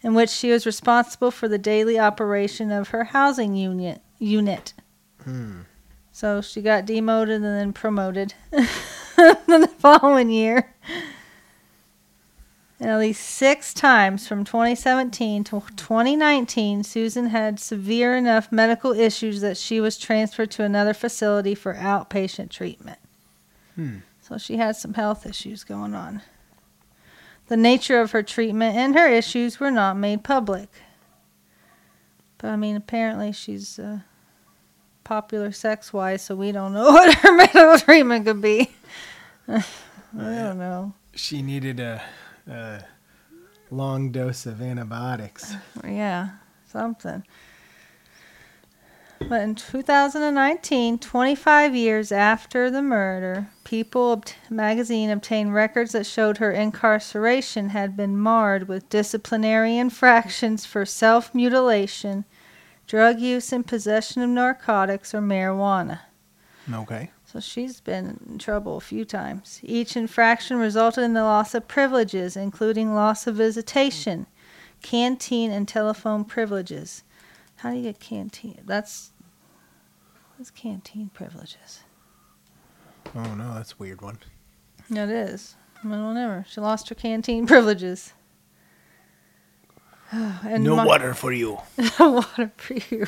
in 0.03 0.15
which 0.15 0.31
she 0.31 0.51
was 0.51 0.67
responsible 0.67 1.31
for 1.31 1.49
the 1.49 1.59
daily 1.59 1.99
operation 1.99 2.71
of 2.71 2.89
her 2.89 3.05
housing 3.05 3.55
unit. 3.55 4.01
Unit. 4.19 4.75
Hmm. 5.25 5.61
So 6.13 6.41
she 6.41 6.63
got 6.63 6.87
demoted 6.87 7.37
and 7.37 7.45
then 7.45 7.73
promoted 7.73 8.35
the 8.51 9.71
following 9.79 10.31
year. 10.31 10.75
And 12.81 12.91
at 12.91 12.99
least 12.99 13.25
six 13.25 13.75
times 13.75 14.29
from 14.29 14.45
2017 14.45 15.45
to 15.45 15.63
2019, 15.77 16.85
Susan 16.85 17.27
had 17.27 17.59
severe 17.59 18.17
enough 18.17 18.53
medical 18.53 18.93
issues 18.93 19.41
that 19.41 19.57
she 19.57 19.81
was 19.81 19.99
transferred 19.99 20.53
to 20.53 20.63
another 20.63 20.95
facility 20.95 21.57
for 21.57 21.75
outpatient 21.75 22.51
treatment. 22.51 22.99
Hmm. 23.75 23.99
So 24.21 24.39
she 24.39 24.59
had 24.59 24.77
some 24.77 24.95
health 24.95 25.27
issues 25.27 25.65
going 25.65 25.95
on. 25.95 26.23
The 27.49 27.57
nature 27.57 28.01
of 28.01 28.13
her 28.13 28.23
treatment 28.23 28.77
and 28.77 28.95
her 28.95 29.09
issues 29.09 29.59
were 29.59 29.71
not 29.71 29.97
made 29.97 30.23
public. 30.23 30.69
But 32.37 32.49
I 32.49 32.57
mean, 32.57 32.77
apparently 32.77 33.33
she's 33.33 33.79
uh, 33.79 34.01
popular 35.03 35.51
sex 35.51 35.93
wise, 35.93 36.23
so 36.23 36.37
we 36.37 36.53
don't 36.53 36.75
know 36.75 36.85
what 36.93 37.15
her 37.15 37.33
medical 37.33 37.79
treatment 37.79 38.27
could 38.27 38.43
be. 38.43 38.71
I 39.49 39.63
don't 40.13 40.59
know. 40.59 40.93
She 41.15 41.43
needed 41.43 41.81
a, 41.81 42.03
a 42.47 42.85
long 43.71 44.13
dose 44.13 44.47
of 44.47 44.61
antibiotics. 44.61 45.55
Yeah, 45.83 46.31
something. 46.67 47.25
But 49.21 49.43
in 49.43 49.55
2019, 49.55 50.99
25 50.99 51.75
years 51.75 52.13
after 52.13 52.71
the 52.71 52.83
murder, 52.83 53.49
People 53.69 54.13
obt- 54.13 54.37
magazine 54.49 55.11
obtained 55.11 55.53
records 55.53 55.93
that 55.93 56.07
showed 56.07 56.39
her 56.39 56.51
incarceration 56.51 57.69
had 57.69 57.99
been 57.99 58.17
marred 58.17 58.67
with 58.67 58.89
disciplinary 58.89 59.77
infractions 59.77 60.65
for 60.65 60.87
self 60.87 61.35
mutilation, 61.35 62.25
drug 62.87 63.21
use, 63.21 63.53
and 63.53 63.67
possession 63.67 64.23
of 64.23 64.31
narcotics 64.31 65.13
or 65.13 65.21
marijuana. 65.21 66.01
Okay. 66.73 67.11
So 67.27 67.41
she's 67.41 67.79
been 67.81 68.19
in 68.27 68.39
trouble 68.39 68.79
a 68.79 68.81
few 68.81 69.05
times. 69.05 69.61
Each 69.63 69.99
infraction 69.99 70.57
resulted 70.57 71.05
in 71.05 71.13
the 71.13 71.25
loss 71.25 71.55
of 71.55 71.69
privileges, 71.69 72.39
including 72.39 72.95
loss 72.95 73.27
of 73.27 73.35
visitation, 73.35 74.27
canteen, 74.81 75.51
and 75.51 75.69
telephone 75.69 76.25
privileges. 76.25 77.03
How 77.59 77.71
do 77.71 77.77
you 77.77 77.83
get 77.83 77.99
canteen? 78.01 78.61
That's 78.65 79.11
what's 80.37 80.51
canteen 80.51 81.11
privileges? 81.13 81.81
Oh 83.15 83.35
no, 83.35 83.55
that's 83.55 83.73
a 83.73 83.77
weird 83.79 84.01
one. 84.01 84.19
No, 84.89 85.05
It 85.05 85.11
is. 85.11 85.57
I 85.85 85.89
don't 85.89 86.17
ever. 86.17 86.45
She 86.49 86.61
lost 86.61 86.89
her 86.89 86.95
canteen 86.95 87.47
privileges. 87.49 88.13
and 90.13 90.65
no 90.65 90.77
Mar- 90.77 90.87
water 90.87 91.15
for 91.15 91.33
you. 91.33 91.59
no 91.99 92.11
water 92.11 92.53
for 92.57 92.75
you. 92.75 93.07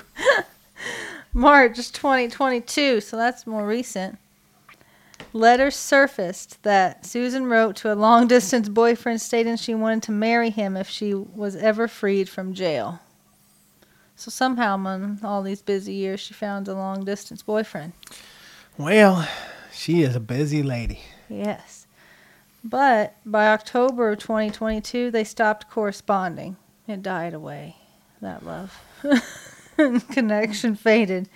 March 1.32 1.76
2022, 1.92 3.00
so 3.00 3.16
that's 3.16 3.46
more 3.46 3.64
recent. 3.66 4.18
Letters 5.32 5.76
surfaced 5.76 6.60
that 6.64 7.06
Susan 7.06 7.46
wrote 7.46 7.76
to 7.76 7.92
a 7.92 7.94
long 7.94 8.26
distance 8.26 8.68
boyfriend 8.68 9.20
stating 9.20 9.56
she 9.56 9.74
wanted 9.74 10.02
to 10.04 10.12
marry 10.12 10.50
him 10.50 10.76
if 10.76 10.88
she 10.88 11.14
was 11.14 11.54
ever 11.54 11.86
freed 11.86 12.28
from 12.28 12.52
jail. 12.52 12.98
So 14.20 14.30
somehow, 14.30 14.74
among 14.74 15.20
all 15.24 15.42
these 15.42 15.62
busy 15.62 15.94
years, 15.94 16.20
she 16.20 16.34
found 16.34 16.68
a 16.68 16.74
long 16.74 17.06
distance 17.06 17.42
boyfriend. 17.42 17.94
Well, 18.76 19.26
she 19.72 20.02
is 20.02 20.14
a 20.14 20.20
busy 20.20 20.62
lady. 20.62 21.00
Yes. 21.30 21.86
But 22.62 23.16
by 23.24 23.46
October 23.46 24.10
of 24.10 24.18
2022, 24.18 25.10
they 25.10 25.24
stopped 25.24 25.70
corresponding. 25.70 26.58
It 26.86 27.00
died 27.00 27.32
away, 27.32 27.76
that 28.20 28.44
love. 28.44 28.78
Connection 30.10 30.74
faded. 30.74 31.30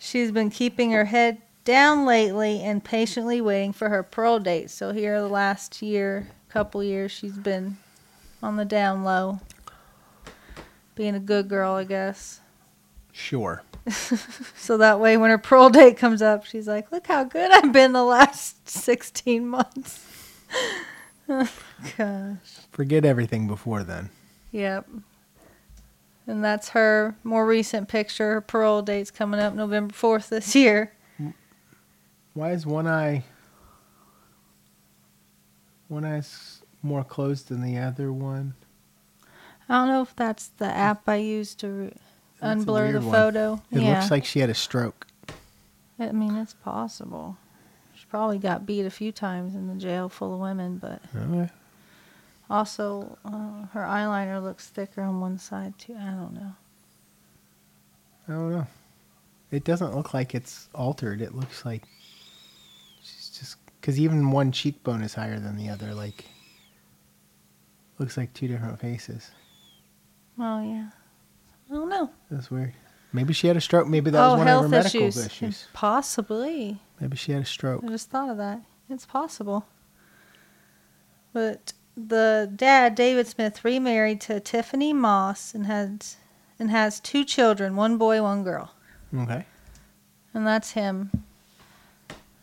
She's 0.00 0.32
been 0.32 0.50
keeping 0.50 0.90
her 0.90 1.04
head 1.04 1.40
down 1.64 2.04
lately 2.04 2.62
and 2.62 2.82
patiently 2.82 3.40
waiting 3.40 3.72
for 3.72 3.90
her 3.90 4.02
parole 4.02 4.40
date. 4.40 4.70
So 4.70 4.92
here 4.92 5.20
the 5.20 5.28
last 5.28 5.82
year, 5.82 6.26
couple 6.48 6.82
years, 6.82 7.12
she's 7.12 7.38
been 7.38 7.76
on 8.42 8.56
the 8.56 8.64
down 8.64 9.04
low. 9.04 9.38
Being 10.94 11.14
a 11.14 11.20
good 11.20 11.48
girl, 11.48 11.74
I 11.74 11.84
guess. 11.84 12.40
Sure. 13.12 13.62
So 14.56 14.76
that 14.76 15.00
way, 15.00 15.16
when 15.16 15.30
her 15.30 15.38
parole 15.38 15.70
date 15.80 15.96
comes 15.96 16.22
up, 16.22 16.44
she's 16.44 16.68
like, 16.68 16.92
"Look 16.92 17.08
how 17.08 17.24
good 17.24 17.50
I've 17.50 17.72
been 17.72 17.92
the 17.92 18.04
last 18.04 18.68
16 18.68 19.46
months." 19.46 20.06
Oh, 21.28 21.48
gosh. 21.96 22.36
Forget 22.72 23.04
everything 23.04 23.46
before 23.46 23.84
then. 23.84 24.10
Yep. 24.50 24.86
And 26.26 26.44
that's 26.44 26.70
her 26.70 27.16
more 27.22 27.46
recent 27.46 27.88
picture. 27.88 28.34
Her 28.34 28.40
parole 28.40 28.82
date's 28.82 29.10
coming 29.12 29.40
up 29.40 29.54
November 29.54 29.94
4th 29.94 30.28
this 30.28 30.54
year. 30.54 30.92
Why 32.34 32.50
is 32.50 32.66
one 32.66 32.86
eye 32.88 33.24
one 35.88 36.04
eye's 36.04 36.62
more 36.82 37.04
closed 37.04 37.48
than 37.48 37.62
the 37.62 37.78
other 37.78 38.12
one? 38.12 38.54
I 39.72 39.76
don't 39.78 39.88
know 39.88 40.02
if 40.02 40.14
that's 40.14 40.48
the 40.58 40.66
app 40.66 41.08
I 41.08 41.16
used 41.16 41.58
to 41.60 41.90
That's 42.40 42.62
a 42.62 42.66
unblur 42.66 42.92
the 42.92 43.00
weird 43.00 43.04
one. 43.04 43.12
photo. 43.14 43.62
It 43.70 43.80
yeah. 43.80 43.94
looks 43.98 44.10
like 44.10 44.26
she 44.26 44.40
had 44.40 44.50
a 44.50 44.54
stroke. 44.54 45.06
I 45.98 46.12
mean, 46.12 46.36
it's 46.36 46.52
possible. 46.52 47.38
She 47.94 48.04
probably 48.10 48.36
got 48.38 48.66
beat 48.66 48.84
a 48.84 48.90
few 48.90 49.12
times 49.12 49.54
in 49.54 49.68
the 49.68 49.74
jail 49.74 50.10
full 50.10 50.34
of 50.34 50.40
women, 50.40 50.76
but 50.76 51.00
Okay. 51.16 51.48
also 52.50 53.16
uh, 53.24 53.66
her 53.72 53.80
eyeliner 53.80 54.42
looks 54.42 54.68
thicker 54.68 55.00
on 55.00 55.22
one 55.22 55.38
side 55.38 55.78
too. 55.78 55.96
I 55.98 56.10
don't 56.10 56.34
know. 56.34 56.52
I 58.28 58.32
don't 58.32 58.52
know. 58.52 58.66
It 59.50 59.64
doesn't 59.64 59.96
look 59.96 60.12
like 60.12 60.34
it's 60.34 60.68
altered. 60.74 61.22
It 61.22 61.34
looks 61.34 61.64
like 61.64 61.84
she's 63.02 63.30
just 63.38 63.56
because 63.80 63.98
even 63.98 64.32
one 64.32 64.52
cheekbone 64.52 65.00
is 65.02 65.14
higher 65.14 65.38
than 65.40 65.56
the 65.56 65.70
other. 65.70 65.94
Like 65.94 66.26
looks 67.98 68.18
like 68.18 68.34
two 68.34 68.48
different 68.48 68.78
faces. 68.78 69.30
Well, 70.42 70.60
yeah. 70.64 70.88
I 71.70 71.74
don't 71.74 71.88
know. 71.88 72.10
That's 72.28 72.50
weird. 72.50 72.74
Maybe 73.12 73.32
she 73.32 73.46
had 73.46 73.56
a 73.56 73.60
stroke. 73.60 73.86
Maybe 73.86 74.10
that 74.10 74.20
oh, 74.20 74.30
was 74.30 74.38
one 74.38 74.48
of 74.48 74.62
her 74.62 74.68
medical 74.68 75.02
issues. 75.02 75.26
issues. 75.26 75.68
Possibly. 75.72 76.80
Maybe 77.00 77.16
she 77.16 77.30
had 77.30 77.42
a 77.42 77.44
stroke. 77.44 77.84
I 77.84 77.86
just 77.86 78.10
thought 78.10 78.28
of 78.28 78.38
that. 78.38 78.60
It's 78.90 79.06
possible. 79.06 79.66
But 81.32 81.74
the 81.96 82.50
dad, 82.56 82.96
David 82.96 83.28
Smith, 83.28 83.64
remarried 83.64 84.20
to 84.22 84.40
Tiffany 84.40 84.92
Moss 84.92 85.54
and 85.54 85.66
has 85.66 86.16
and 86.58 86.72
has 86.72 86.98
two 86.98 87.24
children, 87.24 87.76
one 87.76 87.96
boy, 87.96 88.20
one 88.20 88.42
girl. 88.42 88.74
Okay. 89.16 89.46
And 90.34 90.44
that's 90.44 90.72
him. 90.72 91.12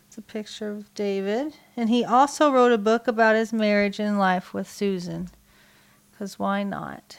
It's 0.07 0.17
a 0.17 0.21
picture 0.21 0.71
of 0.71 0.93
David. 0.93 1.53
And 1.75 1.89
he 1.89 2.05
also 2.05 2.49
wrote 2.49 2.71
a 2.71 2.77
book 2.77 3.09
about 3.09 3.35
his 3.35 3.51
marriage 3.51 3.99
and 3.99 4.17
life 4.17 4.53
with 4.53 4.71
Susan. 4.71 5.31
Because 6.11 6.39
why 6.39 6.63
not? 6.63 7.17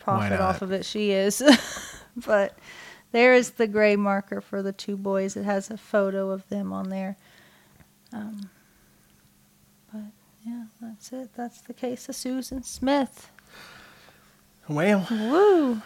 Profit 0.00 0.40
off 0.40 0.62
of 0.62 0.72
it, 0.72 0.84
she 0.84 1.12
is. 1.12 1.42
but 2.16 2.58
there 3.12 3.34
is 3.34 3.52
the 3.52 3.68
gray 3.68 3.96
marker 3.96 4.40
for 4.40 4.62
the 4.62 4.72
two 4.72 4.96
boys. 4.96 5.36
It 5.36 5.44
has 5.44 5.70
a 5.70 5.76
photo 5.76 6.30
of 6.30 6.48
them 6.48 6.72
on 6.72 6.88
there. 6.88 7.16
Um, 8.12 8.50
but 9.92 10.02
yeah, 10.44 10.64
that's 10.80 11.12
it. 11.12 11.30
That's 11.36 11.60
the 11.60 11.74
case 11.74 12.08
of 12.08 12.16
Susan 12.16 12.62
Smith. 12.62 13.30
Well, 14.68 15.06
Woo! 15.10 15.82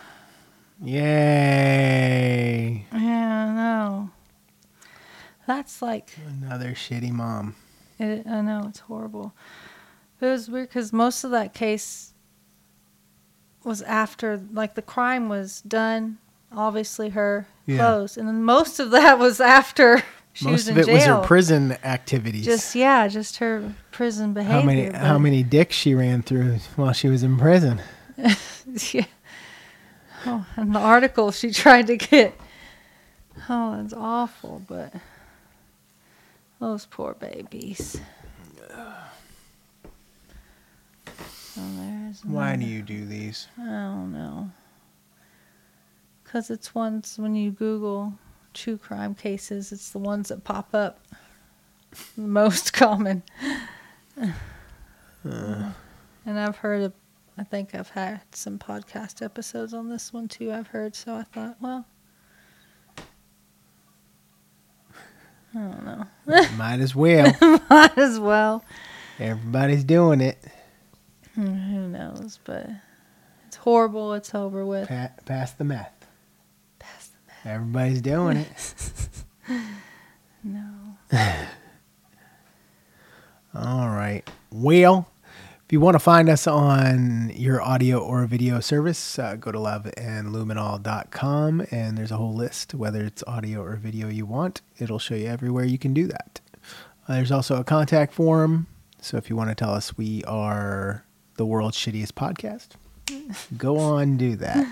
yay! 0.82 2.86
Yeah, 2.92 3.52
no. 3.52 4.10
That's 5.46 5.82
like 5.82 6.16
Another 6.42 6.70
shitty 6.70 7.10
mom. 7.10 7.56
It, 7.98 8.26
I 8.26 8.40
know 8.40 8.66
it's 8.68 8.80
horrible. 8.80 9.34
But 10.18 10.26
it 10.26 10.30
was 10.30 10.50
weird 10.50 10.68
because 10.68 10.92
most 10.92 11.24
of 11.24 11.30
that 11.32 11.54
case 11.54 12.13
was 13.64 13.82
after, 13.82 14.40
like, 14.52 14.74
the 14.74 14.82
crime 14.82 15.28
was 15.28 15.60
done. 15.62 16.18
Obviously, 16.52 17.10
her 17.10 17.46
Yeah. 17.66 17.78
closed, 17.78 18.16
and 18.18 18.28
then 18.28 18.44
most 18.44 18.78
of 18.78 18.90
that 18.92 19.18
was 19.18 19.40
after 19.40 20.02
she 20.32 20.44
Most 20.44 20.52
was 20.52 20.68
of 20.68 20.78
in 20.78 20.88
it 20.88 20.92
was 20.92 21.04
her 21.04 21.22
prison 21.22 21.72
activities. 21.82 22.44
Just 22.44 22.74
yeah, 22.76 23.08
just 23.08 23.38
her 23.38 23.74
prison 23.90 24.32
behavior. 24.34 24.60
how 24.60 24.62
many 24.64 24.90
how 24.92 25.18
many 25.18 25.42
dicks 25.42 25.74
she 25.74 25.94
ran 25.94 26.22
through 26.22 26.58
while 26.76 26.92
she 26.92 27.08
was 27.08 27.22
in 27.24 27.36
prison. 27.38 27.80
yeah. 28.92 29.06
Oh, 30.26 30.46
and 30.56 30.74
the 30.74 30.78
article 30.78 31.32
she 31.32 31.50
tried 31.64 31.86
to 31.88 31.96
get. 31.96 32.34
Oh, 33.48 33.80
it's 33.84 33.92
awful, 33.92 34.62
but 34.68 34.92
those 36.60 36.86
poor 36.86 37.14
babies. 37.14 38.00
Oh, 41.56 41.60
Why 42.22 42.56
do 42.56 42.64
you 42.64 42.82
do 42.82 43.04
these? 43.04 43.48
I 43.58 43.64
don't 43.64 44.12
know. 44.12 44.50
Because 46.22 46.50
it's 46.50 46.74
ones 46.74 47.16
when 47.18 47.34
you 47.34 47.50
Google 47.50 48.14
true 48.52 48.76
crime 48.78 49.14
cases, 49.14 49.72
it's 49.72 49.90
the 49.90 49.98
ones 49.98 50.28
that 50.28 50.44
pop 50.44 50.74
up 50.74 51.00
the 52.16 52.22
most 52.22 52.72
common. 52.74 53.22
Uh, 54.20 55.70
And 56.26 56.38
I've 56.38 56.56
heard 56.56 56.82
of, 56.82 56.92
I 57.36 57.42
think 57.44 57.74
I've 57.74 57.90
had 57.90 58.20
some 58.32 58.58
podcast 58.58 59.22
episodes 59.22 59.74
on 59.74 59.88
this 59.88 60.12
one 60.12 60.28
too, 60.28 60.52
I've 60.52 60.68
heard. 60.68 60.94
So 60.94 61.14
I 61.14 61.22
thought, 61.24 61.56
well, 61.60 61.84
I 65.54 65.58
don't 65.58 65.84
know. 65.84 66.06
might 66.56 66.80
as 66.80 66.94
well. 66.96 67.32
Might 67.70 67.96
as 67.96 68.18
well. 68.18 68.64
Everybody's 69.20 69.84
doing 69.84 70.20
it. 70.20 70.36
Who 71.42 71.88
knows? 71.88 72.38
But 72.44 72.68
it's 73.46 73.56
horrible. 73.56 74.14
It's 74.14 74.34
over 74.34 74.64
with. 74.64 74.88
Pa- 74.88 75.10
pass 75.24 75.52
the 75.52 75.64
meth. 75.64 76.06
Pass 76.78 77.08
the 77.08 77.18
meth. 77.26 77.46
Everybody's 77.54 78.02
doing 78.02 78.38
it. 78.38 78.74
No. 80.46 80.98
All 83.54 83.88
right. 83.88 84.28
Well, 84.50 85.08
if 85.64 85.72
you 85.72 85.80
want 85.80 85.94
to 85.94 86.00
find 86.00 86.28
us 86.28 86.46
on 86.46 87.32
your 87.34 87.62
audio 87.62 87.98
or 87.98 88.26
video 88.26 88.60
service, 88.60 89.18
uh, 89.18 89.36
go 89.36 89.50
to 89.52 89.58
loveandluminol.com 89.58 91.66
and 91.70 91.96
there's 91.96 92.10
a 92.10 92.18
whole 92.18 92.34
list, 92.34 92.74
whether 92.74 93.02
it's 93.04 93.24
audio 93.26 93.62
or 93.62 93.76
video 93.76 94.08
you 94.08 94.26
want. 94.26 94.60
It'll 94.78 94.98
show 94.98 95.14
you 95.14 95.28
everywhere 95.28 95.64
you 95.64 95.78
can 95.78 95.94
do 95.94 96.06
that. 96.08 96.42
Uh, 97.08 97.14
there's 97.14 97.32
also 97.32 97.56
a 97.58 97.64
contact 97.64 98.12
form. 98.12 98.66
So 99.00 99.16
if 99.16 99.30
you 99.30 99.36
want 99.36 99.48
to 99.48 99.54
tell 99.54 99.72
us 99.72 99.96
we 99.96 100.22
are 100.24 101.06
the 101.36 101.46
world's 101.46 101.76
shittiest 101.76 102.12
podcast, 102.12 102.68
go 103.56 103.78
on, 103.78 104.16
do 104.16 104.36
that. 104.36 104.66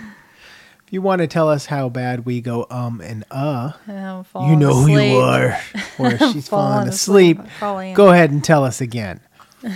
If 0.86 0.92
you 0.92 1.00
want 1.02 1.20
to 1.20 1.26
tell 1.26 1.48
us 1.48 1.66
how 1.66 1.88
bad 1.88 2.26
we 2.26 2.40
go 2.40 2.66
um 2.70 3.00
and 3.00 3.24
uh, 3.30 3.72
you 3.86 4.56
know 4.56 4.74
who 4.74 4.88
you 4.98 5.16
are. 5.18 5.58
Or 5.98 6.06
if 6.12 6.20
she's 6.32 6.48
falling 6.48 6.74
Falling 6.74 6.88
asleep, 6.88 7.38
asleep. 7.38 7.50
I 7.56 7.58
probably 7.58 7.88
am. 7.90 7.94
go 7.94 8.10
ahead 8.10 8.30
and 8.30 8.44
tell 8.44 8.64
us 8.64 8.80
again. 8.80 9.20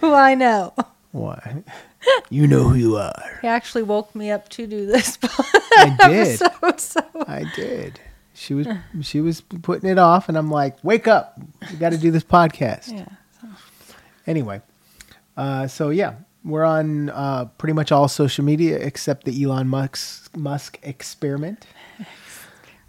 Who 0.00 0.12
I 0.14 0.34
know. 0.34 0.72
Why? 1.12 1.62
You 2.28 2.46
know 2.46 2.64
who 2.64 2.74
you 2.74 2.96
are. 2.96 3.38
He 3.40 3.48
actually 3.48 3.82
woke 3.82 4.14
me 4.14 4.30
up 4.30 4.48
to 4.50 4.66
do 4.66 4.84
this 4.86 5.18
I 5.22 5.96
did. 6.08 6.42
episode. 6.42 6.80
So 6.80 7.00
I 7.26 7.44
did. 7.56 7.98
She 8.34 8.52
was 8.52 8.66
she 9.02 9.20
was 9.20 9.40
putting 9.40 9.88
it 9.88 9.98
off, 9.98 10.28
and 10.28 10.36
I'm 10.36 10.50
like, 10.50 10.76
"Wake 10.82 11.06
up! 11.08 11.38
You 11.70 11.76
got 11.78 11.92
to 11.92 11.98
do 11.98 12.10
this 12.10 12.24
podcast." 12.24 12.92
yeah. 12.92 13.06
Anyway, 14.26 14.60
uh, 15.36 15.66
so 15.66 15.90
yeah, 15.90 16.16
we're 16.44 16.64
on 16.64 17.10
uh, 17.10 17.46
pretty 17.58 17.72
much 17.72 17.92
all 17.92 18.08
social 18.08 18.44
media 18.44 18.76
except 18.76 19.24
the 19.24 19.44
Elon 19.44 19.68
Musk 19.68 20.36
Musk 20.36 20.78
experiment, 20.82 21.66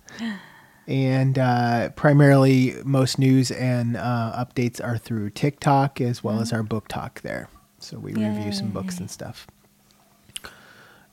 and 0.88 1.40
uh, 1.40 1.90
primarily 1.92 2.76
most 2.84 3.18
news 3.18 3.52
and 3.52 3.98
uh, 3.98 4.46
updates 4.46 4.84
are 4.84 4.98
through 4.98 5.30
TikTok 5.32 6.02
as 6.02 6.24
well 6.24 6.40
as 6.40 6.52
our 6.52 6.64
book 6.64 6.88
talk 6.88 7.22
there. 7.22 7.50
So 7.80 8.00
we 8.00 8.14
review 8.14 8.52
some 8.52 8.70
books 8.72 9.00
and 9.00 9.12
stuff. 9.12 9.48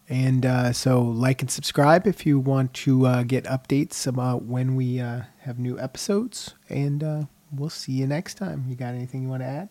And 0.09 0.45
uh, 0.45 0.73
so, 0.73 1.01
like 1.01 1.41
and 1.41 1.51
subscribe 1.51 2.07
if 2.07 2.27
you 2.27 2.39
want 2.39 2.75
to 2.75 3.07
uh, 3.07 3.23
get 3.23 3.45
updates 3.45 4.07
about 4.07 4.45
when 4.45 4.75
we 4.75 5.01
uh, 5.01 5.23
have 5.41 5.59
new 5.59 5.79
episodes. 5.79 6.55
And 6.69 7.03
uh, 7.03 7.23
we'll 7.51 7.71
see 7.71 7.93
you 7.93 8.07
next 8.07 8.35
time. 8.35 8.67
You 8.69 8.77
got 8.77 8.95
anything 8.95 9.23
you 9.23 9.29
want 9.29 9.43
to 9.43 9.47
add? 9.47 9.71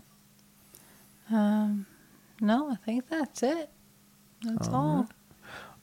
Um, 1.31 1.85
no, 2.39 2.69
I 2.71 2.75
think 2.75 3.07
that's 3.09 3.43
it. 3.43 3.69
That's 4.43 4.67
all. 4.67 5.07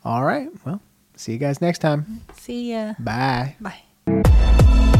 All 0.04 0.24
right. 0.24 0.48
Well, 0.64 0.80
see 1.16 1.32
you 1.32 1.38
guys 1.38 1.61
next 1.61 1.78
time. 1.78 2.22
See 2.34 2.72
ya. 2.72 2.94
Bye. 2.98 3.56
Bye. 3.61 4.94